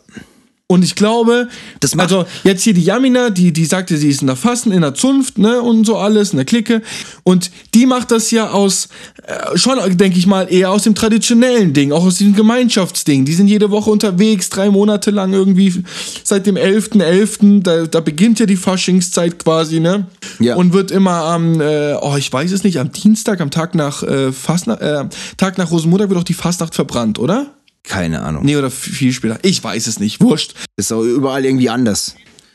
[0.69, 1.49] Und ich glaube,
[1.81, 4.73] Das macht- also jetzt hier die Jamina, die, die sagte, sie ist in der Fassen,
[4.73, 6.81] in der Zunft, ne, und so alles, in der Clique.
[7.25, 8.89] Und die macht das ja aus,
[9.27, 13.27] äh, schon, denke ich mal, eher aus dem traditionellen Ding, auch aus diesem Gemeinschaftsding.
[13.27, 15.83] Die sind jede Woche unterwegs, drei Monate lang irgendwie,
[16.25, 20.07] seit dem 11.11., da, da beginnt ja die Faschingszeit quasi, ne?
[20.39, 20.57] Ja.
[20.57, 24.03] Und wird immer am, äh, oh, ich weiß es nicht, am Dienstag, am Tag nach
[24.05, 25.05] äh, Fastnacht, äh,
[25.37, 27.49] Tag nach Rosenmontag wird auch die Fastnacht verbrannt, oder?
[27.85, 28.45] Keine Ahnung.
[28.45, 29.39] Nee, oder viel später.
[29.43, 30.21] Ich weiß es nicht.
[30.21, 30.55] Wurscht.
[30.77, 32.15] Ist auch überall irgendwie anders.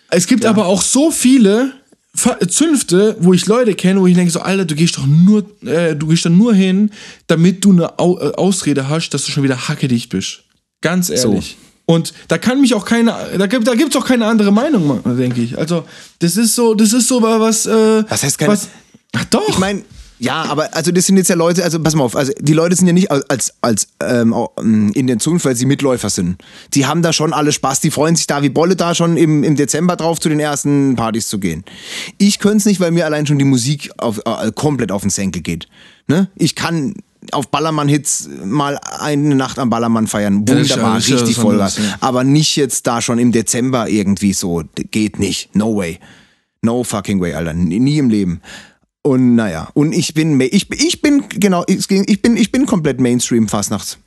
[0.10, 1.74] Es gibt aber auch so viele
[2.48, 5.96] Zünfte, wo ich Leute kenne, wo ich denke so, Alter, du gehst doch nur, äh,
[5.96, 6.92] du gehst dann nur hin,
[7.28, 10.44] damit du eine Au äh, Ausrede hast, dass du schon wieder hackedicht bist.
[10.82, 11.58] Ganz ehrlich.
[11.86, 15.42] Und da kann mich auch keine, da gibt da gibt's auch keine andere Meinung, denke
[15.42, 15.58] ich.
[15.58, 15.86] Also,
[16.20, 18.68] das ist so, das ist so was, äh, Was heißt keine- was,
[19.16, 19.48] Ach doch.
[19.50, 19.84] Ich meine,
[20.20, 22.76] ja, aber also das sind jetzt ja Leute, also pass mal auf, also die Leute
[22.76, 26.42] sind ja nicht als, als ähm, in den Zunft, weil sie Mitläufer sind.
[26.74, 29.44] Die haben da schon alle Spaß, die freuen sich da wie Bolle da schon im,
[29.44, 31.64] im Dezember drauf, zu den ersten Partys zu gehen.
[32.18, 35.12] Ich könnte es nicht, weil mir allein schon die Musik auf, äh, komplett auf den
[35.12, 35.68] Senkel geht.
[36.08, 36.30] Ne?
[36.36, 36.96] Ich kann,
[37.32, 40.48] auf Ballermann-Hits mal eine Nacht am Ballermann feiern.
[40.48, 41.80] Wunderbar, ja richtig Vollgas.
[42.00, 44.64] Aber nicht jetzt da schon im Dezember irgendwie so.
[44.92, 45.56] Geht nicht.
[45.56, 46.00] No way.
[46.62, 47.54] No fucking way, Alter.
[47.54, 48.42] Nie im Leben.
[49.08, 53.98] Und naja, und ich bin, ich, ich bin, genau, ich bin, ich bin komplett Mainstream-Fastnachts.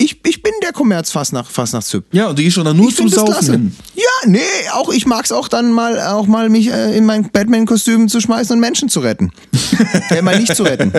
[0.00, 2.04] Ich, ich bin der Kommerz-Fastnacht, Fastnachtstyp.
[2.12, 3.60] Ja, und du gehst schon dann nur Ich zum Saufen klasse.
[3.96, 4.38] Ja, nee,
[4.72, 8.54] auch ich mag's auch dann mal, auch mal mich äh, in mein Batman-Kostüm zu schmeißen
[8.54, 9.32] und Menschen zu retten.
[10.10, 10.92] äh, mal nicht zu retten.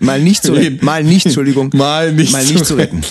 [0.00, 0.84] Mal nicht zu retten.
[0.84, 1.70] Mal nicht, Entschuldigung.
[1.72, 3.02] Mal nicht mal zu nicht zu retten.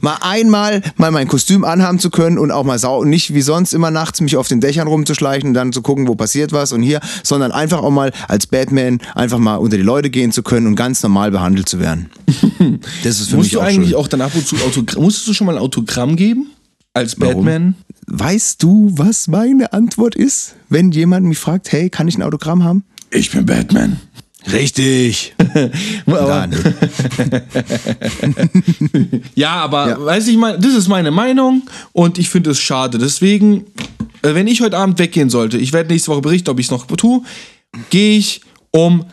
[0.00, 3.74] mal einmal mal mein Kostüm anhaben zu können und auch mal sau nicht wie sonst
[3.74, 6.80] immer nachts mich auf den Dächern rumzuschleichen und dann zu gucken, wo passiert was und
[6.82, 10.66] hier, sondern einfach auch mal als Batman einfach mal unter die Leute gehen zu können
[10.66, 12.10] und ganz normal behandelt zu werden.
[13.02, 13.98] Das ist für Musst mich du auch eigentlich schön.
[13.98, 16.48] auch dann ab und zu Autogramm, musstest du schon mal ein Autogramm geben?
[16.92, 17.34] Als Warum?
[17.44, 17.74] Batman?
[18.06, 22.62] Weißt du, was meine Antwort ist, wenn jemand mich fragt, hey, kann ich ein Autogramm
[22.62, 22.84] haben?
[23.10, 23.98] Ich bin Batman.
[24.52, 25.34] Richtig.
[26.06, 26.48] Aber,
[29.34, 30.04] ja, aber Ja.
[30.04, 32.98] weiß ich mal, das ist meine Meinung und ich finde es schade.
[32.98, 33.64] Deswegen,
[34.22, 36.70] äh, wenn ich heute Abend weggehen sollte, ich werde nächste Woche berichten, ob ich es
[36.70, 37.22] noch tue,
[37.90, 39.06] gehe ich um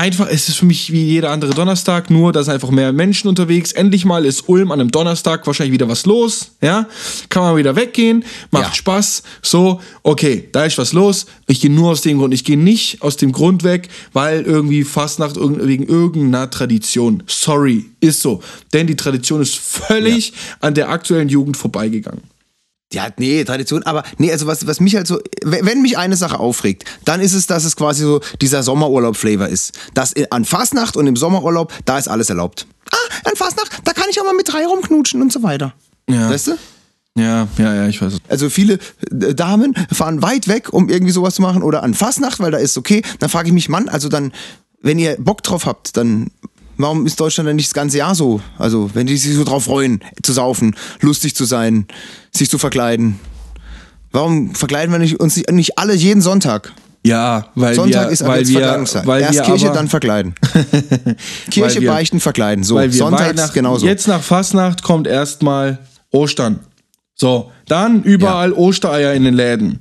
[0.00, 3.28] einfach, es ist für mich wie jeder andere Donnerstag, nur da sind einfach mehr Menschen
[3.28, 3.72] unterwegs.
[3.72, 6.86] Endlich mal ist Ulm an einem Donnerstag wahrscheinlich wieder was los, ja?
[7.28, 8.74] Kann man wieder weggehen, macht Ja.
[8.74, 11.26] Spaß, so, okay, da ist was los.
[11.46, 14.84] Ich gehe nur aus dem Grund, ich gehe nicht aus dem Grund weg, weil irgendwie
[14.84, 17.22] Fastnacht wegen irgendeiner Tradition.
[17.26, 18.42] Sorry, ist so.
[18.72, 22.22] Denn die Tradition ist völlig an der aktuellen Jugend vorbeigegangen.
[22.92, 26.40] Ja, nee, Tradition, aber nee, also was, was mich halt so, wenn mich eine Sache
[26.40, 29.78] aufregt, dann ist es, dass es quasi so dieser Sommerurlaub-Flavor ist.
[29.94, 32.66] Dass in- an Fastnacht und im Sommerurlaub, da ist alles erlaubt.
[32.90, 32.96] Ah,
[33.28, 35.72] an Fastnacht, da kann ich auch mal mit drei rumknutschen und so weiter.
[36.08, 36.30] Ja.
[36.30, 36.52] Weißt du?
[37.16, 38.14] Ja, ja, ja, ich weiß.
[38.28, 38.78] Also viele
[39.10, 42.58] äh, Damen fahren weit weg, um irgendwie sowas zu machen oder an Fastnacht, weil da
[42.58, 43.02] ist okay.
[43.20, 44.32] Dann frage ich mich, Mann, also dann,
[44.82, 46.30] wenn ihr Bock drauf habt, dann
[46.76, 48.40] warum ist Deutschland dann nicht das ganze Jahr so?
[48.58, 51.86] Also wenn die sich so drauf freuen, zu saufen, lustig zu sein,
[52.34, 53.18] sich zu verkleiden.
[54.12, 56.72] Warum verkleiden wir nicht, uns nicht, nicht alle jeden Sonntag?
[57.04, 60.34] Ja, weil Sonntag wir, ist weil jetzt wir, weil Erst wir Kirche, aber, dann verkleiden.
[61.50, 62.62] Kirche, wir- beichten, verkleiden.
[62.62, 63.86] So, sonntags Weihnachten, genauso.
[63.86, 65.78] Jetzt nach Fastnacht kommt erstmal
[66.10, 66.60] Ostern.
[67.14, 69.80] So, dann überall Ostereier in den Läden.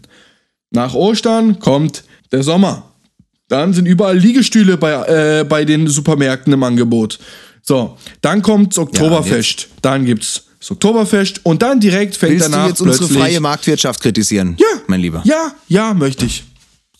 [0.71, 2.83] Nach Ostern kommt der Sommer.
[3.47, 4.91] Dann sind überall Liegestühle bei,
[5.39, 7.19] äh, bei den Supermärkten im Angebot.
[7.63, 9.67] So, dann kommt's Oktoberfest.
[9.81, 14.01] dann gibt's das Oktoberfest und dann direkt fängt Willst du danach jetzt unsere freie Marktwirtschaft
[14.01, 14.55] kritisieren?
[14.59, 15.21] Ja, Mein Lieber.
[15.25, 16.43] Ja, ja, möchte ich.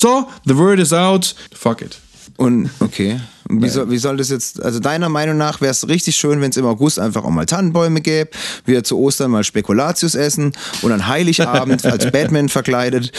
[0.02, 1.36] So, the word is out.
[1.54, 1.98] Fuck it.
[2.40, 3.20] Und okay.
[3.50, 6.40] Und Wie soll, wie soll das jetzt, also deiner Meinung nach wäre es richtig schön,
[6.40, 8.30] wenn es im August einfach auch mal Tannenbäume gäbe,
[8.64, 13.12] wir zu Ostern mal Spekulatius essen und an Heiligabend als Batman verkleidet,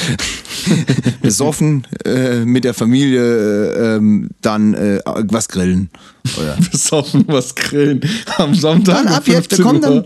[1.20, 5.90] besoffen äh, mit der Familie äh, ähm, dann äh, was grillen.
[6.38, 6.56] Oder?
[6.70, 8.00] Besoffen was grillen.
[8.38, 9.04] Am Sonntag.
[9.04, 10.04] Dann ab jetzt, 15 komm, dann,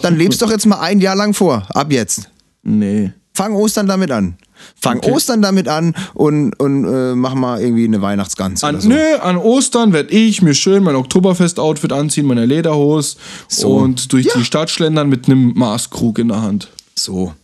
[0.00, 2.30] dann lebst doch jetzt mal ein Jahr lang vor, ab jetzt.
[2.62, 3.12] Nee.
[3.36, 4.36] Fang Ostern damit an.
[4.80, 8.88] Fang Ostern damit an und, und äh, mach mal irgendwie eine Weihnachtsgans An, so.
[8.88, 13.16] Nö, an Ostern werde ich mir schön mein Oktoberfest-Outfit anziehen, meine Lederhose
[13.48, 13.76] So.
[13.76, 14.32] und durch Ja.
[14.38, 16.68] die Stadt schlendern mit einem Maßkrug in der Hand.
[16.94, 17.34] So,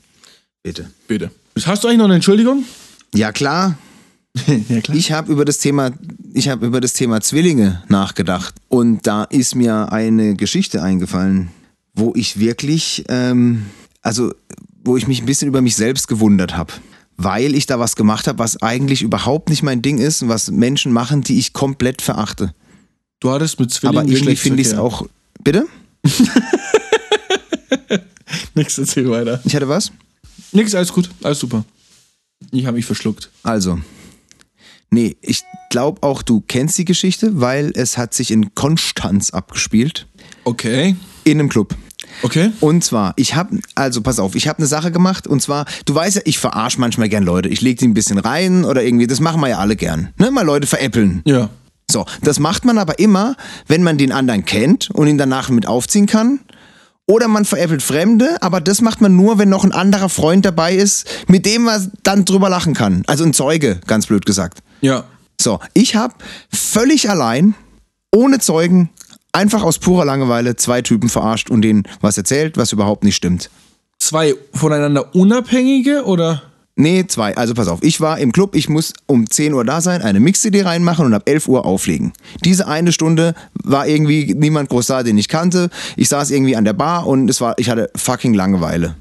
[0.62, 0.90] bitte.
[1.06, 1.30] Bitte.
[1.66, 2.64] Hast du eigentlich noch eine Entschuldigung?
[3.14, 3.76] Ja klar,
[4.70, 4.96] ja, klar.
[4.96, 5.90] Ich habe über das Thema,
[6.32, 11.48] ich habe über das Thema Zwillinge nachgedacht und da ist mir eine Geschichte eingefallen,
[11.92, 13.66] wo ich wirklich, ähm,
[14.00, 14.32] also
[14.84, 16.72] wo ich mich ein bisschen über mich selbst gewundert habe,
[17.16, 20.50] weil ich da was gemacht habe, was eigentlich überhaupt nicht mein Ding ist und was
[20.50, 22.54] Menschen machen, die ich komplett verachte.
[23.20, 25.06] Du hattest mit Zwillingen Aber irgendwie finde ich es auch.
[25.42, 25.66] Bitte?
[28.54, 29.40] Nix, erzähl weiter.
[29.44, 29.92] Ich hatte was?
[30.52, 31.64] Nix, alles gut, alles super.
[32.50, 33.30] Ich habe mich verschluckt.
[33.42, 33.78] Also.
[34.90, 40.06] Nee, ich glaube auch, du kennst die Geschichte, weil es hat sich in Konstanz abgespielt.
[40.44, 40.96] Okay.
[41.24, 41.74] In einem Club.
[42.22, 42.50] Okay.
[42.60, 45.94] Und zwar, ich habe, also pass auf, ich habe eine Sache gemacht und zwar, du
[45.94, 47.48] weißt ja, ich verarsche manchmal gern Leute.
[47.48, 50.10] Ich lege die ein bisschen rein oder irgendwie, das machen wir ja alle gern.
[50.18, 50.30] Ne?
[50.30, 51.22] Mal Leute veräppeln.
[51.24, 51.50] Ja.
[51.90, 55.66] So, das macht man aber immer, wenn man den anderen kennt und ihn danach mit
[55.66, 56.40] aufziehen kann.
[57.06, 60.74] Oder man veräppelt Fremde, aber das macht man nur, wenn noch ein anderer Freund dabei
[60.74, 63.02] ist, mit dem man dann drüber lachen kann.
[63.06, 64.62] Also ein Zeuge, ganz blöd gesagt.
[64.80, 65.04] Ja.
[65.40, 66.14] So, ich habe
[66.52, 67.54] völlig allein,
[68.14, 68.90] ohne Zeugen,
[69.32, 73.50] einfach aus purer Langeweile zwei Typen verarscht und denen was erzählt, was überhaupt nicht stimmt.
[73.98, 76.42] Zwei voneinander unabhängige oder?
[76.74, 77.36] Nee, zwei.
[77.36, 80.20] Also pass auf, ich war im Club, ich muss um 10 Uhr da sein, eine
[80.20, 82.12] Mix-CD reinmachen und ab 11 Uhr auflegen.
[82.44, 85.68] Diese eine Stunde war irgendwie niemand groß da, den ich kannte.
[85.96, 88.96] Ich saß irgendwie an der Bar und es war, ich hatte fucking Langeweile.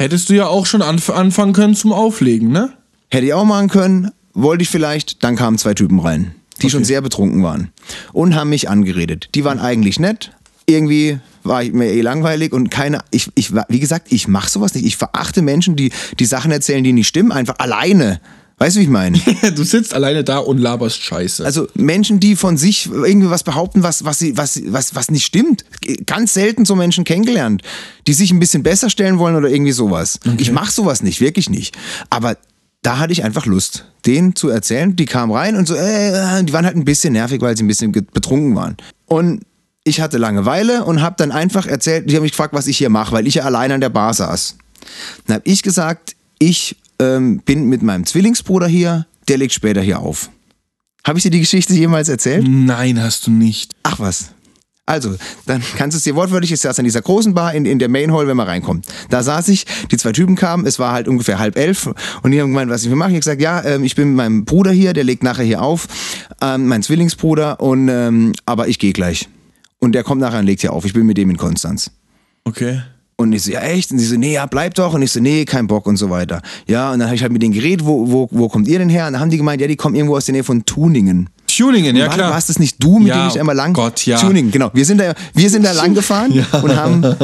[0.00, 2.72] Hättest du ja auch schon anf anfangen können zum Auflegen, ne?
[3.08, 6.34] Hätte ich auch machen können, wollte ich vielleicht, dann kamen zwei Typen rein.
[6.60, 7.70] Die schon sehr betrunken waren
[8.12, 9.30] und haben mich angeredet.
[9.34, 10.32] Die waren eigentlich nett,
[10.66, 14.74] irgendwie war ich mir eh langweilig und keine, ich, ich, wie gesagt, ich mache sowas
[14.74, 14.84] nicht.
[14.84, 18.20] Ich verachte Menschen, die die Sachen erzählen, die nicht stimmen, einfach alleine.
[18.58, 19.18] Weißt du, wie ich meine?
[19.56, 21.44] du sitzt alleine da und laberst Scheiße.
[21.44, 25.26] Also Menschen, die von sich irgendwie was behaupten, was, was, sie, was, was, was nicht
[25.26, 25.64] stimmt.
[26.06, 27.62] Ganz selten so Menschen kennengelernt,
[28.06, 30.20] die sich ein bisschen besser stellen wollen oder irgendwie sowas.
[30.24, 30.36] Okay.
[30.38, 31.76] Ich mache sowas nicht, wirklich nicht.
[32.08, 32.36] Aber
[32.82, 34.94] da hatte ich einfach Lust, denen zu erzählen.
[34.94, 37.68] Die kamen rein und so, äh, die waren halt ein bisschen nervig, weil sie ein
[37.68, 38.76] bisschen betrunken waren.
[39.06, 39.42] Und
[39.84, 42.90] ich hatte Langeweile und habe dann einfach erzählt, die haben mich gefragt, was ich hier
[42.90, 44.56] mache, weil ich ja allein an der Bar saß.
[45.26, 50.00] Dann habe ich gesagt, ich ähm, bin mit meinem Zwillingsbruder hier, der legt später hier
[50.00, 50.30] auf.
[51.04, 52.46] Habe ich dir die Geschichte jemals erzählt?
[52.48, 53.72] Nein, hast du nicht.
[53.82, 54.31] Ach was.
[54.84, 55.14] Also,
[55.46, 57.88] dann kannst du es dir wortwörtlich, ich saß an dieser großen Bar in, in der
[57.88, 58.86] Main Hall, wenn man reinkommt.
[59.10, 61.88] Da saß ich, die zwei Typen kamen, es war halt ungefähr halb elf
[62.22, 63.10] und die haben gemeint, was ich mir mache.
[63.10, 65.62] Ich habe gesagt, ja, ähm, ich bin mit meinem Bruder hier, der legt nachher hier
[65.62, 65.86] auf,
[66.40, 69.28] ähm, mein Zwillingsbruder, und ähm, aber ich gehe gleich.
[69.78, 70.84] Und der kommt nachher und legt hier auf.
[70.84, 71.90] Ich bin mit dem in Konstanz.
[72.44, 72.82] Okay.
[73.16, 73.92] Und ich so, ja echt?
[73.92, 74.94] Und sie so, nee, ja, bleib doch.
[74.94, 76.42] Und ich so, nee, kein Bock und so weiter.
[76.66, 78.88] Ja, und dann habe ich halt mit denen geredet, wo, wo, wo kommt ihr denn
[78.88, 79.06] her?
[79.06, 81.30] Und dann haben die gemeint, ja, die kommen irgendwo aus der Nähe von Tuningen.
[81.56, 82.30] Tuningen, ja war, klar.
[82.32, 83.72] Warst das nicht du, mit ja, dem ich einmal lang?
[83.72, 84.18] Gott, ja.
[84.18, 84.70] Tuningen, genau.
[84.72, 86.44] Wir sind da, wir sind da lang gefahren ja.
[86.60, 87.16] und haben,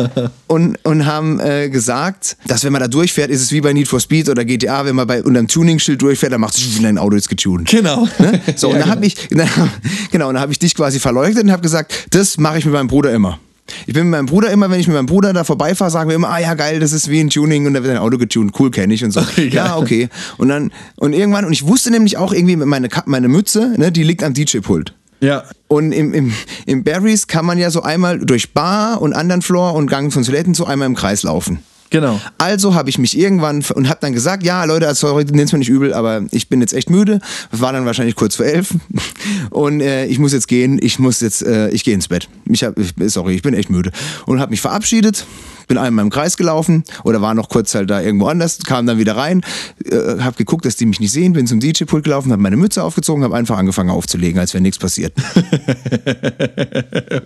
[0.47, 3.89] und, und haben äh, gesagt, dass wenn man da durchfährt, ist es wie bei Need
[3.89, 6.99] for Speed oder GTA, wenn man bei unter einem Tuning-Schild durchfährt, dann macht es dein
[6.99, 7.69] Auto ist getuned.
[7.69, 8.09] Genau.
[8.19, 8.41] Ne?
[8.57, 8.97] So, Ja, und dann genau.
[8.97, 9.49] habe ich, dann,
[10.11, 12.75] genau, und dann habe ich dich quasi verleugnet und habe gesagt, das mache ich mit
[12.75, 13.39] meinem Bruder immer.
[13.87, 16.17] Ich bin mit meinem Bruder immer, wenn ich mit meinem Bruder da vorbeifahre, sagen wir
[16.17, 18.53] immer, ah ja geil, das ist wie ein Tuning und da wird ein Auto getuned,
[18.59, 19.21] cool kenne ich und so.
[19.29, 20.09] Okay, ja, okay.
[20.39, 24.03] Und dann und irgendwann und ich wusste nämlich auch irgendwie meine meine Mütze, ne, die
[24.03, 24.95] liegt am DJ-Pult.
[25.21, 25.45] Ja.
[25.67, 26.33] Und im, im,
[26.67, 30.23] im Barry's kann man ja so einmal durch Bar und anderen Floor und Gang von
[30.23, 31.59] Toiletten so einmal im Kreis laufen.
[31.91, 32.21] Genau.
[32.37, 35.59] Also habe ich mich irgendwann und habe dann gesagt, ja Leute, also sorry, nenn's mir
[35.59, 37.21] nicht übel, aber ich bin jetzt echt müde.
[37.51, 38.75] War dann wahrscheinlich kurz vor elf
[39.51, 40.79] und äh, ich muss jetzt gehen.
[40.83, 42.29] Ich muss jetzt, äh, ich gehe ins Bett.
[42.47, 42.75] Ich hab,
[43.07, 43.91] sorry, ich bin echt müde
[44.27, 45.27] und habe mich verabschiedet.
[45.69, 48.99] Bin einmal im Kreis gelaufen oder war noch kurz halt da irgendwo anders, kam dann
[48.99, 49.43] wieder rein,
[49.85, 52.83] äh, habe geguckt, dass die mich nicht sehen, bin zum DJ-Pult gelaufen, habe meine Mütze
[52.83, 55.13] aufgezogen, habe einfach angefangen aufzulegen, als wäre nichts passiert.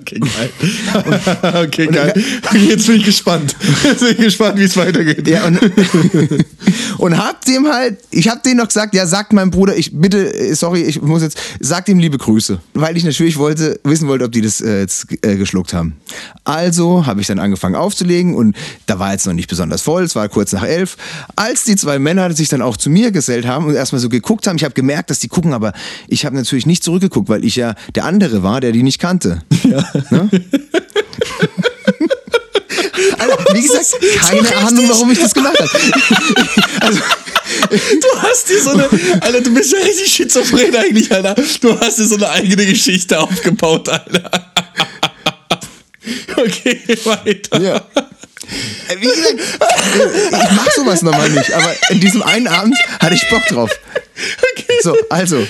[0.03, 1.65] Okay, geil.
[1.65, 2.25] okay, geil.
[2.69, 3.57] Jetzt bin ich gespannt.
[3.85, 5.27] Jetzt bin ich gespannt, wie es weitergeht.
[5.27, 5.61] Ja, und,
[7.03, 10.33] und hab dem halt, ich hab denen noch gesagt, ja, sagt meinem Bruder, ich bitte,
[10.33, 12.61] äh, sorry, ich muss jetzt, sagt ihm liebe Grüße.
[12.75, 15.97] Weil ich natürlich wollte, wissen wollte, ob die das äh, jetzt äh, geschluckt haben.
[16.45, 18.55] Also habe ich dann angefangen aufzulegen und
[18.87, 20.97] da war jetzt noch nicht besonders voll, es war kurz nach elf.
[21.35, 24.47] Als die zwei Männer sich dann auch zu mir gesellt haben und erstmal so geguckt
[24.47, 25.73] haben, ich habe gemerkt, dass die gucken, aber
[26.07, 29.43] ich habe natürlich nicht zurückgeguckt, weil ich ja der andere war, der die nicht kannte.
[29.65, 29.85] Ja.
[30.11, 30.31] Ne?
[33.31, 35.71] Alter, wie gesagt, keine Ahnung, warum ich das gemacht habe.
[36.81, 37.01] Also,
[38.01, 38.89] Du hast dir so eine.
[39.21, 41.35] Alter, du bist ja richtig schizophren eigentlich, Alter.
[41.61, 44.31] Du hast dir so eine eigene Geschichte aufgebaut, Alter.
[46.37, 47.61] Okay, weiter.
[47.61, 47.77] Ja.
[48.89, 49.37] Äh, Wie gesagt,
[50.33, 53.71] ich mach sowas normal nicht, aber in diesem einen Abend hatte ich Bock drauf.
[54.83, 55.47] So, also.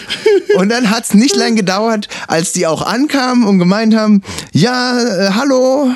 [0.57, 5.31] Und dann hat's nicht lang gedauert, als die auch ankamen und gemeint haben, ja, äh,
[5.35, 5.91] hallo.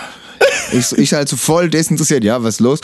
[0.72, 2.80] Ich, ich halt so voll desinteressiert, ja, was ist los?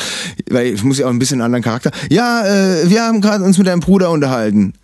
[0.49, 1.91] Weil ich muss ja auch ein bisschen einen anderen Charakter.
[2.11, 4.75] Ja, äh, wir haben gerade uns mit deinem Bruder unterhalten.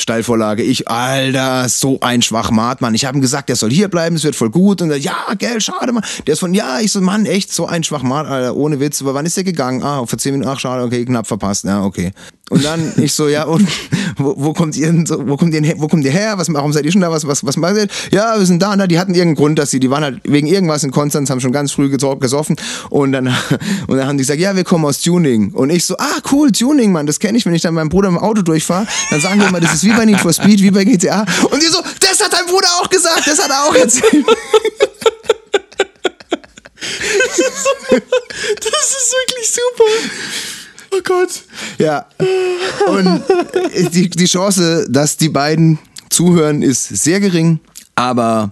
[0.00, 0.62] Steilvorlage.
[0.62, 2.94] Ich, Alter, so ein Schwachmat, Mann.
[2.94, 4.82] Ich habe ihm gesagt, der soll hier bleiben, es wird voll gut.
[4.82, 6.04] Und er, ja, gell, schade, Mann.
[6.26, 9.02] Der ist von, ja, ich so, Mann, echt, so ein Schwachmat, Alter, ohne Witz.
[9.02, 9.82] Aber wann ist der gegangen?
[9.82, 11.64] Ah, vor 10 Minuten, ach, schade, okay, knapp verpasst.
[11.64, 12.12] Ja, okay.
[12.50, 13.66] Und dann, ich so, ja, und
[14.16, 16.34] wo, wo kommt ihr denn so, wo kommt ihr, wo kommt ihr her?
[16.36, 17.10] Was, warum seid ihr schon da?
[17.10, 17.86] Was, was, was macht ihr?
[18.10, 18.86] Ja, wir sind da und da.
[18.86, 21.52] Die hatten irgendeinen Grund, dass sie, die waren halt wegen irgendwas in Konstanz, haben schon
[21.52, 22.56] ganz früh geso- gesoffen.
[22.90, 23.28] Und dann,
[23.86, 25.52] und dann haben die gesagt, ja, wir kommen aus Tuning.
[25.52, 28.08] Und ich so, ah, cool, Tuning, Mann, das kenne ich, wenn ich dann meinem Bruder
[28.08, 28.86] im Auto durchfahre.
[29.10, 31.24] Dann sagen wir immer, das ist wie bei Need for Speed, wie bei GTA.
[31.50, 34.26] Und die so, das hat dein Bruder auch gesagt, das hat er auch erzählt.
[37.90, 40.59] Das ist wirklich super.
[40.92, 41.42] Oh Gott.
[41.78, 42.06] Ja.
[42.88, 43.22] Und
[43.92, 45.78] die, die Chance, dass die beiden
[46.08, 47.60] zuhören, ist sehr gering,
[47.94, 48.50] aber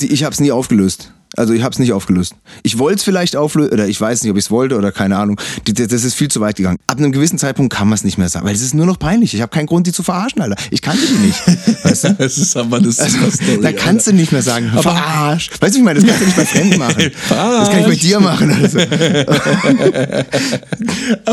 [0.00, 1.12] ich habe es nie aufgelöst.
[1.36, 2.34] Also ich habe es nicht aufgelöst.
[2.62, 5.16] Ich wollte es vielleicht auflösen, oder ich weiß nicht, ob ich es wollte oder keine
[5.16, 5.40] Ahnung.
[5.64, 6.76] Das ist viel zu weit gegangen.
[6.86, 8.98] Ab einem gewissen Zeitpunkt kann man es nicht mehr sagen, weil es ist nur noch
[8.98, 9.32] peinlich.
[9.32, 10.56] Ich habe keinen Grund, die zu verarschen, Alter.
[10.70, 11.40] Ich kannte die nicht.
[11.84, 12.14] Weißt du?
[12.18, 13.60] Das ist aber eine super Story.
[13.62, 15.50] Da kannst du nicht mehr sagen, verarsch.
[15.58, 17.10] Weißt du, ich meine, das kannst du nicht bei Fremden machen.
[17.62, 18.50] Das kann ich bei dir machen.
[18.50, 18.78] Also.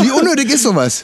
[0.01, 1.01] Wie unnötig ist sowas?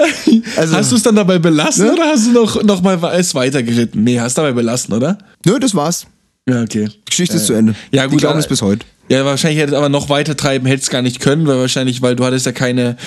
[0.55, 4.03] Also, Hast du es dann dabei belassen oder hast du noch, noch mal es weitergeritten?
[4.03, 5.17] Nee, hast dabei belassen, oder?
[5.45, 6.05] Nö, das war's.
[6.47, 6.89] Ja, okay.
[7.05, 7.75] Geschichte ist zu Ende.
[7.91, 8.13] Ja, gut.
[8.13, 8.85] Die glauben es bis heute.
[9.09, 12.01] Ja, wahrscheinlich hätte es aber noch weiter treiben, hätte es gar nicht können, weil wahrscheinlich,
[12.01, 12.97] weil du hattest ja keine,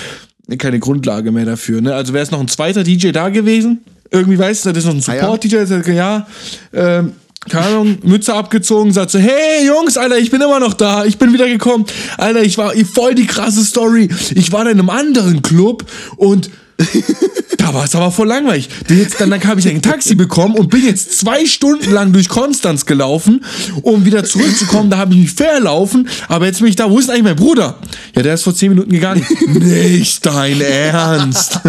[0.57, 1.81] keine Grundlage mehr dafür.
[1.81, 1.93] Ne?
[1.93, 3.79] Also wäre es noch ein zweiter DJ da gewesen,
[4.11, 5.21] irgendwie, weißt du, das ist noch ein Ah, ja.
[5.21, 6.27] Support-DJ, der sagt, ja,
[6.73, 7.13] ähm,
[7.49, 11.17] keine Ahnung, Mütze abgezogen, sagt so, hey Jungs, Alter, ich bin immer noch da, ich
[11.17, 11.85] bin wieder gekommen.
[12.17, 14.09] Alter, ich war voll die krasse Story.
[14.35, 15.85] Ich war in einem anderen Club
[16.17, 16.49] und
[17.57, 18.69] da war es aber voll langweilig.
[18.87, 22.29] Jetzt, dann, dann habe ich ein Taxi bekommen und bin jetzt zwei Stunden lang durch
[22.29, 23.43] Konstanz gelaufen,
[23.81, 24.89] um wieder zurückzukommen.
[24.89, 26.89] Da habe ich mich verlaufen, aber jetzt bin ich da.
[26.89, 27.77] Wo ist denn eigentlich mein Bruder?
[28.15, 29.25] Ja, der ist vor zehn Minuten gegangen.
[29.47, 31.59] Nicht dein Ernst.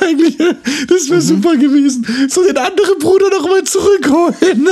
[0.00, 0.36] Eigentlich,
[0.88, 2.06] das wäre super gewesen.
[2.28, 4.68] So den anderen Bruder noch mal zurückholen.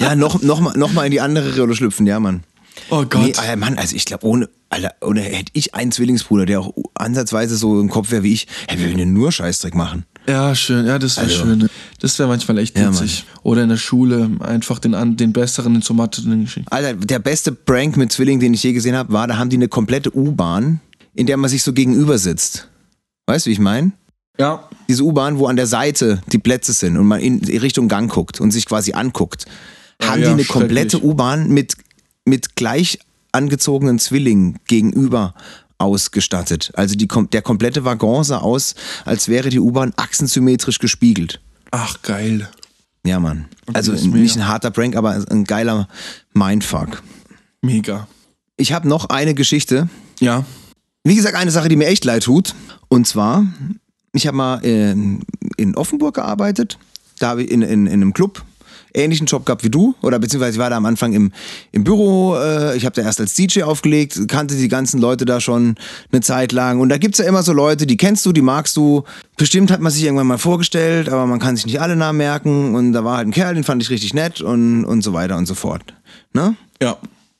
[0.00, 2.42] Ja, noch, noch, mal, noch mal in die andere Rolle schlüpfen, ja, Mann.
[2.96, 3.22] Oh Gott.
[3.22, 6.72] Nee, Alter, Mann, also ich glaube, ohne, Alter, ohne hätte ich einen Zwillingsbruder, der auch
[6.94, 10.04] ansatzweise so im Kopf wäre wie ich, hey, wir würden nur Scheißdreck machen.
[10.28, 10.86] Ja, schön.
[10.86, 11.68] Ja, das wäre Also- schön.
[12.00, 13.24] Das wäre manchmal echt Ja, witzig.
[13.42, 16.70] Oder in der Schule einfach den, den Besseren in zur Mathe geschickt.
[16.70, 19.56] Alter, der beste Prank mit Zwillingen, den ich je gesehen habe, war, da haben die
[19.56, 20.80] eine komplette U-Bahn,
[21.14, 22.68] in der man sich so gegenüber sitzt.
[23.26, 23.92] Weißt du, wie ich meine?
[24.38, 24.68] Ja.
[24.88, 28.40] Diese U-Bahn, wo an der Seite die Plätze sind und man in Richtung Gang guckt
[28.40, 29.44] und sich quasi anguckt,
[30.02, 31.02] Ja, haben ja, die eine komplette.
[31.04, 31.74] U-Bahn mit,
[32.24, 32.98] mit gleich
[33.32, 35.34] angezogenen Zwillingen gegenüber
[35.78, 36.72] ausgestattet.
[36.74, 41.40] Also die, der komplette Waggon sah aus, als wäre die U-Bahn achsensymmetrisch gespiegelt.
[41.70, 42.48] Ach, geil.
[43.04, 43.46] Ja, Mann.
[43.72, 45.88] Also nicht ein harter Prank, aber ein geiler
[46.32, 47.02] Mindfuck.
[47.60, 48.06] Mega.
[48.56, 49.88] Ich habe noch eine Geschichte.
[50.20, 50.44] Ja.
[51.02, 52.54] Wie gesagt, eine Sache, die mir echt leid tut.
[52.88, 53.44] Und zwar,
[54.12, 55.22] ich habe mal in,
[55.56, 56.78] in Offenburg gearbeitet.
[57.18, 58.42] Da habe ich in, in, in einem Club
[58.94, 59.94] ähnlichen Job gehabt wie du.
[60.02, 61.32] Oder beziehungsweise ich war da am Anfang im,
[61.72, 62.36] im Büro.
[62.36, 65.74] Äh, ich habe da erst als DJ aufgelegt, kannte die ganzen Leute da schon
[66.12, 66.80] eine Zeit lang.
[66.80, 69.04] Und da gibt's ja immer so Leute, die kennst du, die magst du.
[69.36, 72.74] Bestimmt hat man sich irgendwann mal vorgestellt, aber man kann sich nicht alle Namen merken.
[72.74, 75.36] Und da war halt ein Kerl, den fand ich richtig nett und, und so weiter
[75.36, 75.94] und so fort.
[76.32, 76.56] Ne?
[76.80, 76.96] Ja.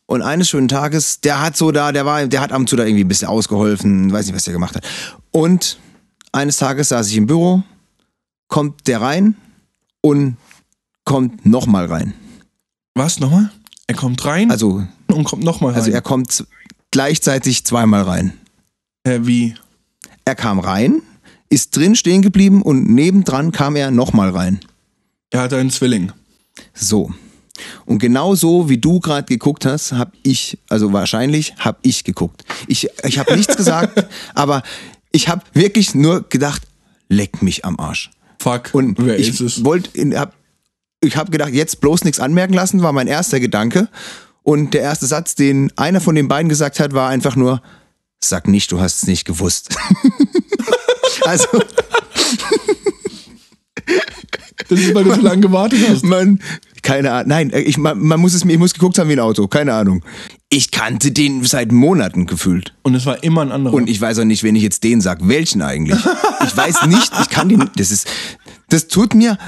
[0.07, 2.77] Und eines schönen Tages, der hat so da, der war, der hat ab und zu
[2.77, 4.85] da irgendwie ein bisschen ausgeholfen, weiß nicht, was der gemacht hat.
[5.31, 5.79] Und
[6.31, 7.63] eines Tages saß ich im Büro,
[8.49, 9.37] kommt der rein
[10.01, 10.37] und
[11.05, 12.15] kommt nochmal rein.
[12.95, 13.51] Was nochmal?
[13.87, 15.81] Er kommt rein Also, und kommt nochmal rein.
[15.81, 16.45] also er kommt
[16.91, 18.33] gleichzeitig zweimal rein.
[19.05, 19.55] äh, wie?
[20.25, 21.03] Er kam rein,
[21.51, 24.61] ist drin stehen geblieben und nebendran kam er nochmal rein.
[25.31, 26.13] Er hat einen Zwilling.
[26.73, 27.13] So.
[27.85, 32.45] Und genau so, wie du gerade geguckt hast, habe ich, also wahrscheinlich habe ich geguckt.
[32.69, 34.63] Ich, ich habe nichts gesagt, aber
[35.13, 36.63] ich habe wirklich nur gedacht,
[37.09, 38.11] leck mich am Arsch.
[38.39, 38.71] Fuck.
[38.73, 39.65] Und wer ich ist es?
[39.65, 40.35] wollte, hab,
[41.07, 43.89] ich habe gedacht, jetzt bloß nichts anmerken lassen, war mein erster Gedanke.
[44.43, 47.63] Und der erste Satz, den einer von den beiden gesagt hat, war einfach nur,
[48.21, 49.77] sag nicht, du hast es nicht gewusst.
[51.25, 51.47] also,
[54.69, 56.05] Das ist, weil du so lange gewartet hast.
[56.05, 56.39] man,
[56.83, 59.21] keine Ahnung, nein, ich, man, man muss es mir, ich muss geguckt haben wie ein
[59.21, 60.05] Auto, keine Ahnung.
[60.49, 62.75] Ich kannte den seit Monaten gefühlt.
[62.83, 63.75] Und es war immer ein anderer.
[63.75, 65.99] Und ich weiß auch nicht, wenn ich jetzt den sag, welchen eigentlich.
[66.47, 68.09] Ich weiß nicht, ich kann den, das ist,
[68.75, 69.39] das tut mir,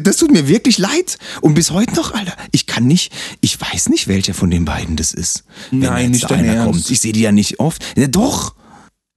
[0.00, 1.18] das, tut mir wirklich leid.
[1.40, 4.96] Und bis heute noch, Alter, ich kann nicht, ich weiß nicht, welcher von den beiden
[4.96, 5.44] das ist.
[5.70, 6.72] Wenn Nein, nicht einer Ernst.
[6.72, 6.90] kommt.
[6.90, 7.84] Ich sehe die ja nicht oft.
[7.96, 8.54] Ja, doch.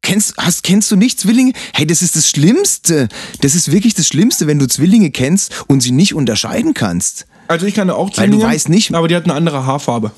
[0.01, 1.53] Kennst, hast, kennst du nicht Zwillinge?
[1.73, 3.07] Hey, das ist das Schlimmste.
[3.41, 7.26] Das ist wirklich das Schlimmste, wenn du Zwillinge kennst und sie nicht unterscheiden kannst.
[7.47, 10.11] also ich kannte auch Weil du Zwillinge, weißt nicht- aber die hatten eine andere Haarfarbe.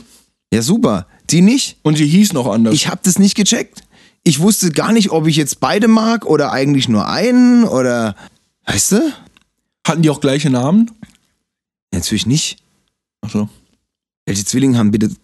[0.53, 1.07] Ja, super.
[1.29, 1.77] Die nicht?
[1.83, 2.73] Und die hießen auch anders.
[2.73, 3.83] Ich habe das nicht gecheckt.
[4.23, 8.15] Ich wusste gar nicht, ob ich jetzt beide mag oder eigentlich nur einen oder.
[8.67, 9.13] Weißt du?
[9.87, 10.91] hatten die auch gleiche Namen?
[11.93, 12.57] Natürlich nicht.
[13.21, 13.49] Ach so.
[14.25, 15.09] Welche Zwillinge haben bitte.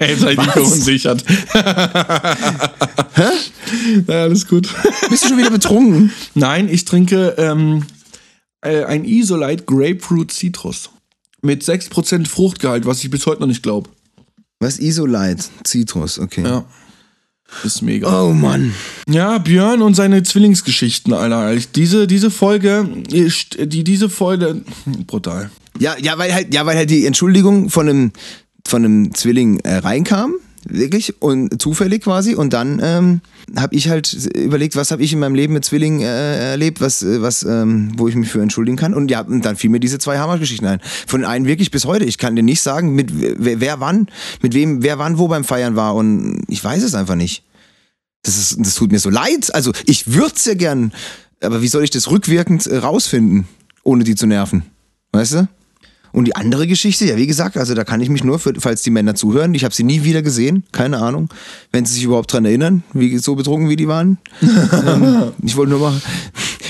[0.00, 0.52] Jetzt mich Was?
[0.52, 1.24] verunsichert.
[3.14, 3.30] Hä?
[4.06, 4.72] Ja, alles gut.
[5.10, 6.12] Bist du schon wieder betrunken?
[6.34, 7.84] Nein, ich trinke ähm,
[8.60, 10.90] äh, ein Isolite Grapefruit Citrus.
[11.42, 13.90] Mit 6% Fruchtgehalt, was ich bis heute noch nicht glaube.
[14.60, 14.78] Was?
[14.78, 16.44] Isolite, Zitrus, okay.
[16.44, 16.64] Ja.
[17.64, 18.22] Ist mega.
[18.24, 18.74] Oh Mann.
[19.08, 21.54] Ja, Björn und seine Zwillingsgeschichten, Alter.
[21.74, 24.62] Diese, diese Folge, ist- die, diese Folge,
[25.06, 25.50] brutal.
[25.78, 28.12] Ja, ja, weil halt, ja, weil halt die Entschuldigung von einem,
[28.66, 30.34] von einem Zwilling äh, reinkam,
[30.68, 32.34] wirklich, und zufällig quasi.
[32.34, 33.20] Und dann ähm,
[33.56, 37.02] habe ich halt überlegt, was habe ich in meinem Leben mit Zwillingen äh, erlebt, was,
[37.02, 38.94] äh, was, ähm, wo ich mich für entschuldigen kann.
[38.94, 40.80] Und ja, und dann fiel mir diese zwei Hammergeschichten ein.
[41.06, 42.04] Von einen wirklich bis heute.
[42.04, 44.08] Ich kann dir nicht sagen, mit wer, wer wann,
[44.42, 45.94] mit wem, wer wann wo beim Feiern war.
[45.94, 47.44] Und ich weiß es einfach nicht.
[48.22, 49.54] Das, ist, das tut mir so leid.
[49.54, 50.92] Also ich würde ja gern,
[51.40, 53.46] aber wie soll ich das rückwirkend äh, rausfinden,
[53.84, 54.62] ohne die zu nerven?
[55.12, 55.48] Weißt du?
[56.16, 58.80] Und die andere Geschichte, ja, wie gesagt, also da kann ich mich nur, für, falls
[58.80, 61.28] die Männer zuhören, ich habe sie nie wieder gesehen, keine Ahnung,
[61.72, 64.16] wenn sie sich überhaupt dran erinnern, wie so betrunken wie die waren.
[64.40, 66.00] ähm, ich wollte nur mal,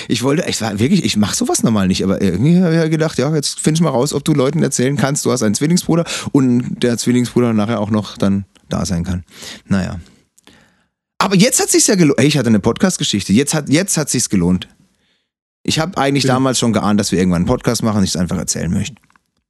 [0.08, 2.88] ich wollte, ich war wirklich, ich mache sowas normal nicht, aber irgendwie habe ich ja
[2.88, 5.54] gedacht, ja, jetzt finde ich mal raus, ob du Leuten erzählen kannst, du hast einen
[5.54, 9.22] Zwillingsbruder und der Zwillingsbruder nachher auch noch dann da sein kann.
[9.68, 10.00] Naja.
[11.18, 12.18] Aber jetzt hat sich's ja gelohnt.
[12.18, 13.32] Hey, ich hatte eine Podcast-Geschichte.
[13.32, 14.66] Jetzt hat jetzt hat sich's gelohnt.
[15.62, 16.34] Ich habe eigentlich Ja.
[16.34, 18.96] damals schon geahnt, dass wir irgendwann einen Podcast machen und ich es einfach erzählen möchte.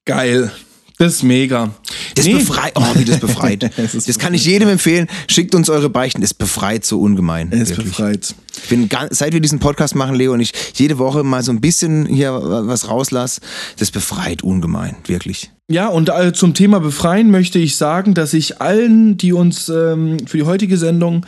[0.06, 0.50] Geil.
[0.98, 1.74] Das ist mega.
[2.14, 2.34] Das Nee.
[2.34, 3.70] befreit, oh, wie das befreit.
[3.76, 5.08] Es ist das kann ich jedem empfehlen.
[5.28, 6.22] Schickt uns eure Beichten.
[6.22, 7.50] Es befreit so ungemein.
[7.52, 7.76] Wirklich.
[7.88, 8.34] befreit.
[8.62, 11.52] Ich bin ganz, seit wir diesen Podcast machen, Leo und ich jede Woche mal so
[11.52, 13.42] ein bisschen hier was rauslasse,
[13.78, 15.50] das befreit ungemein, wirklich.
[15.68, 20.16] Ja, und äh, zum Thema Befreien möchte ich sagen, dass ich allen, die uns ähm,
[20.26, 21.26] für die heutige Sendung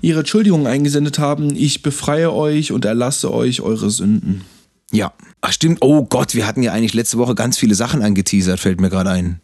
[0.00, 4.42] ihre Entschuldigungen eingesendet haben, ich befreie euch und erlasse euch eure Sünden.
[4.92, 5.12] Ja.
[5.40, 5.78] Ach stimmt.
[5.80, 9.10] Oh Gott, wir hatten ja eigentlich letzte Woche ganz viele Sachen angeteasert, fällt mir gerade
[9.10, 9.40] ein.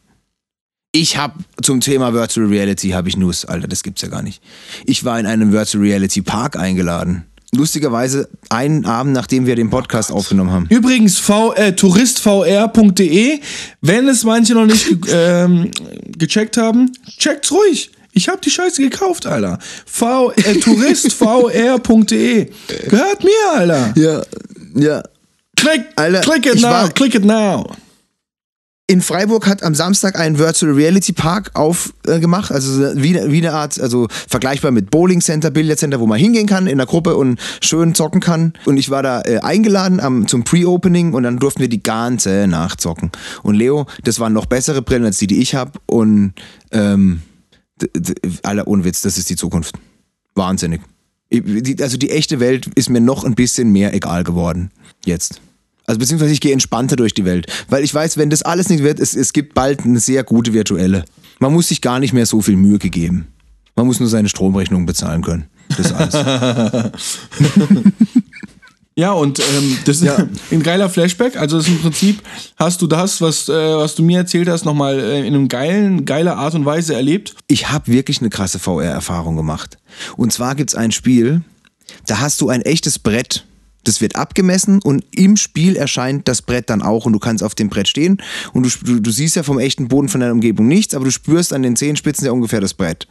[0.93, 4.43] Ich habe zum Thema Virtual Reality habe ich News, Alter, das gibt's ja gar nicht.
[4.87, 7.27] Ich war in einem Virtual Reality Park eingeladen.
[7.53, 10.67] Lustigerweise einen Abend, nachdem wir den Podcast aufgenommen haben.
[10.69, 13.41] Übrigens, v, äh, touristvr.de,
[13.83, 15.71] wenn es manche noch nicht ge ähm,
[16.17, 17.91] gecheckt haben, checkt's ruhig.
[18.13, 19.59] Ich habe die Scheiße gekauft, Alter.
[19.85, 22.51] V, äh, touristvr.de.
[22.89, 23.93] Gehört mir, Alter.
[23.97, 24.23] Ja,
[24.75, 25.03] ja.
[25.57, 27.67] Click, Alter, click it now, war- click it now.
[28.89, 33.81] In Freiburg hat am Samstag ein Virtual Reality Park aufgemacht, also wie, wie eine Art,
[33.81, 37.41] also vergleichbar mit Bowling Center, Billiard Center, wo man hingehen kann in der Gruppe und
[37.61, 38.53] schön zocken kann.
[38.65, 42.47] Und ich war da äh, eingeladen am, zum Pre-Opening und dann durften wir die ganze
[42.47, 43.11] Nacht zocken.
[43.43, 45.73] Und Leo, das waren noch bessere Brillen als die, die ich habe.
[45.87, 46.35] Und
[46.71, 47.23] ähm,
[48.45, 49.75] aller Unwitz, das ist die Zukunft.
[50.37, 50.81] Wahnsinnig.
[51.33, 54.71] Also die echte Welt ist mir noch ein bisschen mehr egal geworden.
[55.05, 55.41] Jetzt.
[55.87, 57.47] Also beziehungsweise ich gehe entspannter durch die Welt.
[57.69, 60.53] Weil ich weiß, wenn das alles nicht wird, es, es gibt bald eine sehr gute
[60.53, 61.05] virtuelle.
[61.39, 63.29] Man muss sich gar nicht mehr so viel Mühe gegeben.
[63.77, 65.47] Man muss nur seine Stromrechnung bezahlen können.
[65.77, 66.15] Das alles.
[68.99, 70.11] Ja, und ähm, das ist
[70.51, 71.37] ein geiler Flashback.
[71.37, 72.23] Also das ist im Prinzip
[72.57, 76.07] hast du das, was, äh, was du mir erzählt hast, nochmal äh, in einem geilen,
[76.07, 77.35] geiler Art und Weise erlebt.
[77.47, 79.77] ich habe wirklich eine krasse VR-Erfahrung gemacht.
[80.17, 81.43] Und zwar gibt's ein Spiel,
[82.07, 83.45] da hast du ein echtes Brett.
[83.85, 87.55] Das wird abgemessen und im Spiel erscheint das Brett dann auch und du kannst auf
[87.55, 88.21] dem Brett stehen
[88.53, 91.13] und du, du, du siehst ja vom echten Boden von deiner Umgebung nichts, aber du
[91.13, 93.07] spürst an den Zehenspitzen ja ungefähr das Brett.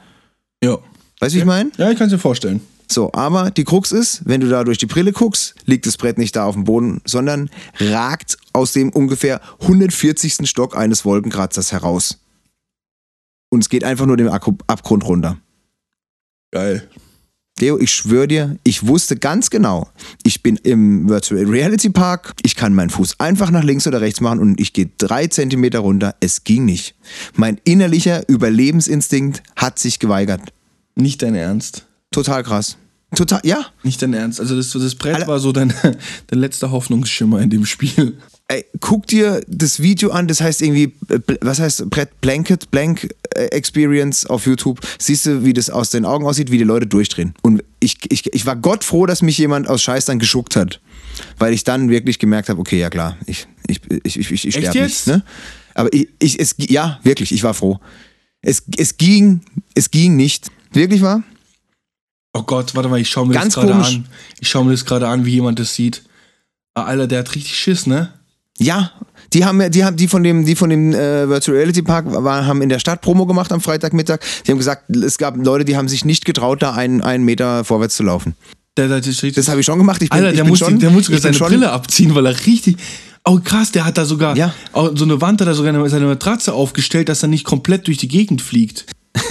[0.62, 0.80] Ja.
[1.20, 1.72] Weißt du, wie ich meine?
[1.78, 2.60] Ja, ich kann es dir vorstellen.
[2.88, 6.18] So, aber die Krux ist, wenn du da durch die Brille guckst, liegt das Brett
[6.18, 10.48] nicht da auf dem Boden, sondern ragt aus dem ungefähr 140.
[10.50, 12.20] Stock eines Wolkenkratzers heraus.
[13.50, 15.38] Und es geht einfach nur den Abgrund runter.
[16.52, 16.88] Geil.
[17.58, 19.88] Leo, ich schwöre dir, ich wusste ganz genau,
[20.24, 24.20] ich bin im Virtual Reality Park, ich kann meinen Fuß einfach nach links oder rechts
[24.20, 26.16] machen und ich gehe drei Zentimeter runter.
[26.20, 26.96] Es ging nicht.
[27.34, 30.52] Mein innerlicher Überlebensinstinkt hat sich geweigert.
[30.96, 31.88] Nicht dein Ernst.
[32.16, 32.78] Total krass.
[33.14, 33.66] Total, ja.
[33.84, 34.40] Nicht dein Ernst.
[34.40, 35.28] Also das, das Brett Alter.
[35.28, 35.74] war so dein,
[36.28, 38.18] dein letzter Hoffnungsschimmer in dem Spiel.
[38.48, 43.10] Ey, guck dir das Video an, das heißt irgendwie, äh, was heißt Brett Blanket, Blank
[43.36, 44.80] äh, Experience auf YouTube.
[44.98, 47.34] Siehst du, wie das aus den Augen aussieht, wie die Leute durchdrehen.
[47.42, 50.80] Und ich, ich, ich war Gott froh, dass mich jemand aus Scheiß dann geschuckt hat.
[51.38, 54.56] Weil ich dann wirklich gemerkt habe, okay, ja klar, ich, ich, ich, ich, ich, ich
[54.56, 55.08] sterbe jetzt?
[55.08, 55.18] nicht.
[55.18, 55.24] Ne?
[55.74, 57.80] Aber ich, ich, es, ja, wirklich, ich war froh.
[58.42, 59.42] Es, es ging,
[59.74, 60.48] es ging nicht.
[60.72, 61.24] Wirklich war?
[62.38, 64.06] Oh Gott, warte mal, ich schaue mir Ganz das gerade an.
[64.42, 66.04] Ich schaue mir das gerade an, wie jemand das sieht.
[66.74, 68.12] Ah, Alter, der hat richtig Schiss, ne?
[68.58, 68.92] Ja,
[69.32, 72.06] die haben ja, die haben die von dem, die von dem äh, Virtual Reality Park
[72.08, 74.20] war, haben in der Stadt Promo gemacht am Freitagmittag.
[74.46, 77.64] Die haben gesagt, es gab Leute, die haben sich nicht getraut, da einen, einen Meter
[77.64, 78.36] vorwärts zu laufen.
[78.76, 80.02] Der, der, der, Das habe ich schon gemacht.
[80.02, 82.46] Ich bin, Alter, der muss, schon, der muss sogar seine schon, Brille abziehen, weil er
[82.46, 82.76] richtig.
[83.24, 84.54] Oh krass, der hat da sogar Ja.
[84.74, 87.98] so eine Wand, hat er sogar eine- seine Matratze aufgestellt, dass er nicht komplett durch
[87.98, 88.86] die Gegend fliegt.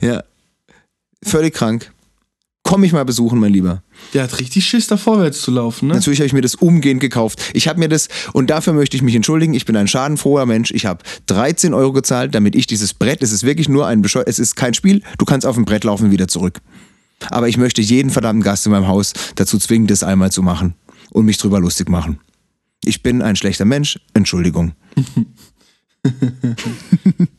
[0.00, 0.22] Ja,
[1.22, 1.92] völlig krank.
[2.68, 3.82] Komm mich mal besuchen, mein Lieber.
[4.12, 5.94] Der hat richtig Schiss, da vorwärts zu laufen, ne?
[5.94, 7.40] Natürlich habe ich mir das umgehend gekauft.
[7.54, 10.70] Ich habe mir das, und dafür möchte ich mich entschuldigen, ich bin ein schadenfroher Mensch.
[10.72, 14.22] Ich habe 13 Euro gezahlt, damit ich dieses Brett, es ist wirklich nur ein Bescheu
[14.26, 16.60] es ist kein Spiel, du kannst auf dem Brett laufen wieder zurück.
[17.30, 20.74] Aber ich möchte jeden verdammten Gast in meinem Haus dazu zwingen, das einmal zu machen
[21.10, 22.20] und mich drüber lustig machen.
[22.84, 24.72] Ich bin ein schlechter Mensch, Entschuldigung.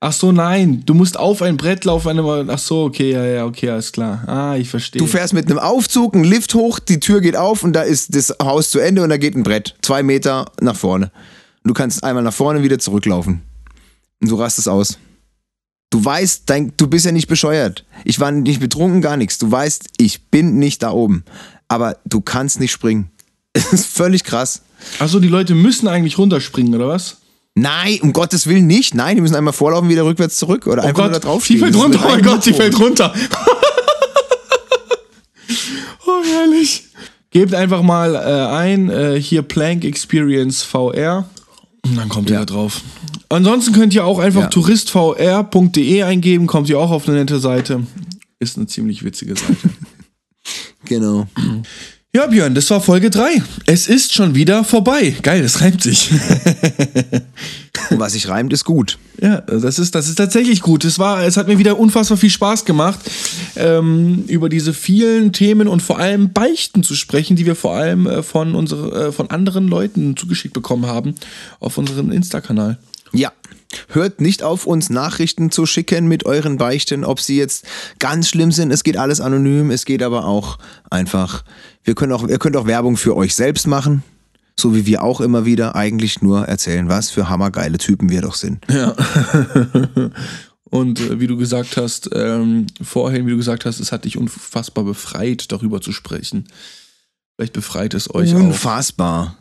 [0.00, 2.50] Ach so, nein, du musst auf ein Brett laufen.
[2.50, 4.22] Ach so, okay, ja, ja, okay, alles klar.
[4.28, 5.00] Ah, ich verstehe.
[5.00, 8.14] Du fährst mit einem Aufzug, einen Lift hoch, die Tür geht auf und da ist
[8.14, 9.74] das Haus zu Ende und da geht ein Brett.
[9.82, 11.10] Zwei Meter nach vorne.
[11.64, 13.42] Und du kannst einmal nach vorne wieder zurücklaufen.
[14.20, 14.98] Und du rastest aus.
[15.90, 17.84] Du weißt, dein, du bist ja nicht bescheuert.
[18.04, 19.38] Ich war nicht betrunken, gar nichts.
[19.38, 21.24] Du weißt, ich bin nicht da oben.
[21.66, 23.10] Aber du kannst nicht springen.
[23.54, 24.62] Es ist völlig krass.
[25.00, 27.16] Ach so, die Leute müssen eigentlich runterspringen, oder was?
[27.60, 28.94] Nein, um Gottes Willen nicht.
[28.94, 31.46] Nein, die müssen einmal vorlaufen, wieder rückwärts zurück oder Oh einfach nur da Gott, drauf
[31.46, 33.12] die fällt runter, oh mein Gott, die fällt runter.
[36.06, 36.84] oh, herrlich.
[37.30, 38.18] Gebt einfach mal äh,
[38.56, 41.28] ein, äh, hier Plank Experience VR.
[41.84, 42.40] Und dann kommt ihr Ja.
[42.44, 42.80] da drauf.
[43.28, 44.46] Ansonsten könnt ihr auch einfach Ja.
[44.48, 47.82] touristvr.de eingeben, kommt ihr auch auf eine nette Seite.
[48.40, 49.56] ist eine ziemlich witzige Seite.
[50.84, 51.26] Genau.
[52.18, 53.40] Ja, Björn, das war Folge 3.
[53.66, 55.14] Es ist schon wieder vorbei.
[55.22, 56.10] Geil, das reimt sich.
[57.90, 58.98] Was sich reimt, ist gut.
[59.22, 60.84] Ja, das ist, das ist tatsächlich gut.
[60.84, 62.98] Es, war, es hat mir wieder unfassbar viel Spaß gemacht,
[63.54, 68.08] ähm, über diese vielen Themen und vor allem Beichten zu sprechen, die wir vor allem
[68.08, 71.14] äh, von, unsere, äh, von anderen Leuten zugeschickt bekommen haben
[71.60, 72.78] auf unserem Insta-Kanal.
[73.12, 73.30] Ja.
[73.88, 77.66] Hört nicht auf, uns Nachrichten zu schicken mit euren Beichten, ob sie jetzt
[77.98, 78.70] ganz schlimm sind.
[78.70, 79.70] Es geht alles anonym.
[79.70, 80.58] Es geht aber auch
[80.90, 81.44] einfach.
[81.84, 84.02] Wir können auch, ihr könnt auch Werbung für euch selbst machen.
[84.58, 88.34] So wie wir auch immer wieder eigentlich nur erzählen, was für hammergeile Typen wir doch
[88.34, 88.64] sind.
[88.70, 88.94] Ja.
[90.70, 94.18] Und äh, wie du gesagt hast, ähm, vorhin, wie du gesagt hast, es hat dich
[94.18, 96.48] unfassbar befreit, darüber zu sprechen.
[97.36, 98.40] Vielleicht befreit es euch auch.
[98.40, 99.38] Unfassbar.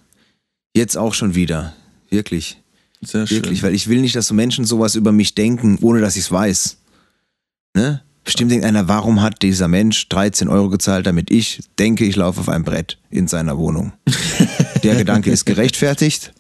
[0.76, 1.74] Jetzt auch schon wieder.
[2.10, 2.62] Wirklich.
[3.02, 3.38] Sehr schön.
[3.38, 6.24] Wirklich, weil ich will nicht, dass so Menschen sowas über mich denken, ohne dass ich
[6.24, 6.78] es weiß.
[7.76, 8.02] Ne?
[8.24, 12.42] Bestimmt denkt einer, warum hat dieser Mensch 13 Euro gezahlt, damit ich denke, ich laufe
[12.42, 13.94] auf einem Brett in seiner Wohnung.
[14.84, 16.34] Der Gedanke ist gerechtfertigt,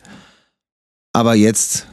[1.14, 1.88] aber jetzt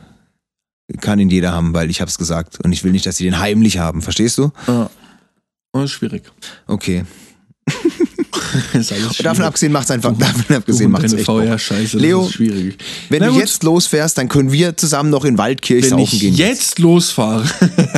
[1.00, 3.38] kann ihn jeder haben, weil ich hab's gesagt und ich will nicht, dass sie den
[3.38, 4.02] heimlich haben.
[4.02, 4.50] Verstehst du?
[4.66, 4.90] Ja.
[5.72, 6.24] Das ist schwierig.
[6.66, 7.04] Okay.
[9.22, 10.12] Davon abgesehen macht's einfach.
[10.16, 11.24] Davon abgesehen und macht's echt.
[11.24, 12.76] VR-Scheiße, Leo, schwierig.
[13.09, 13.41] Wenn Na du gut.
[13.43, 16.35] jetzt losfährst, dann können wir zusammen noch in Waldkirch Wenn saufen ich gehen.
[16.35, 17.45] jetzt losfahre,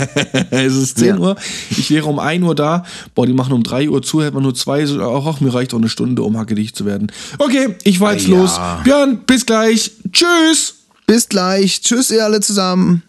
[0.50, 1.16] es ist 10 Ja.
[1.18, 1.36] Uhr,
[1.70, 2.84] ich wäre um 1 Uhr da,
[3.14, 5.52] boah, die machen um 3 Uhr zu, hätte man nur zwei, so, ach, ach, mir
[5.54, 7.10] reicht auch eine Stunde, um hackedicht zu werden.
[7.38, 8.36] Okay, ich fahr jetzt Ah, ja.
[8.38, 8.60] los.
[8.84, 9.90] Björn, bis gleich.
[10.12, 10.74] Tschüss.
[11.06, 11.80] Bis gleich.
[11.82, 13.02] Tschüss, ihr alle zusammen.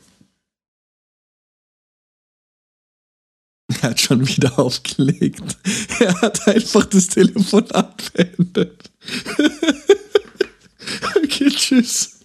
[3.81, 5.57] Er hat schon wieder aufgelegt.
[5.99, 8.91] Er hat einfach das Telefonat beendet.
[11.15, 12.16] okay, tschüss.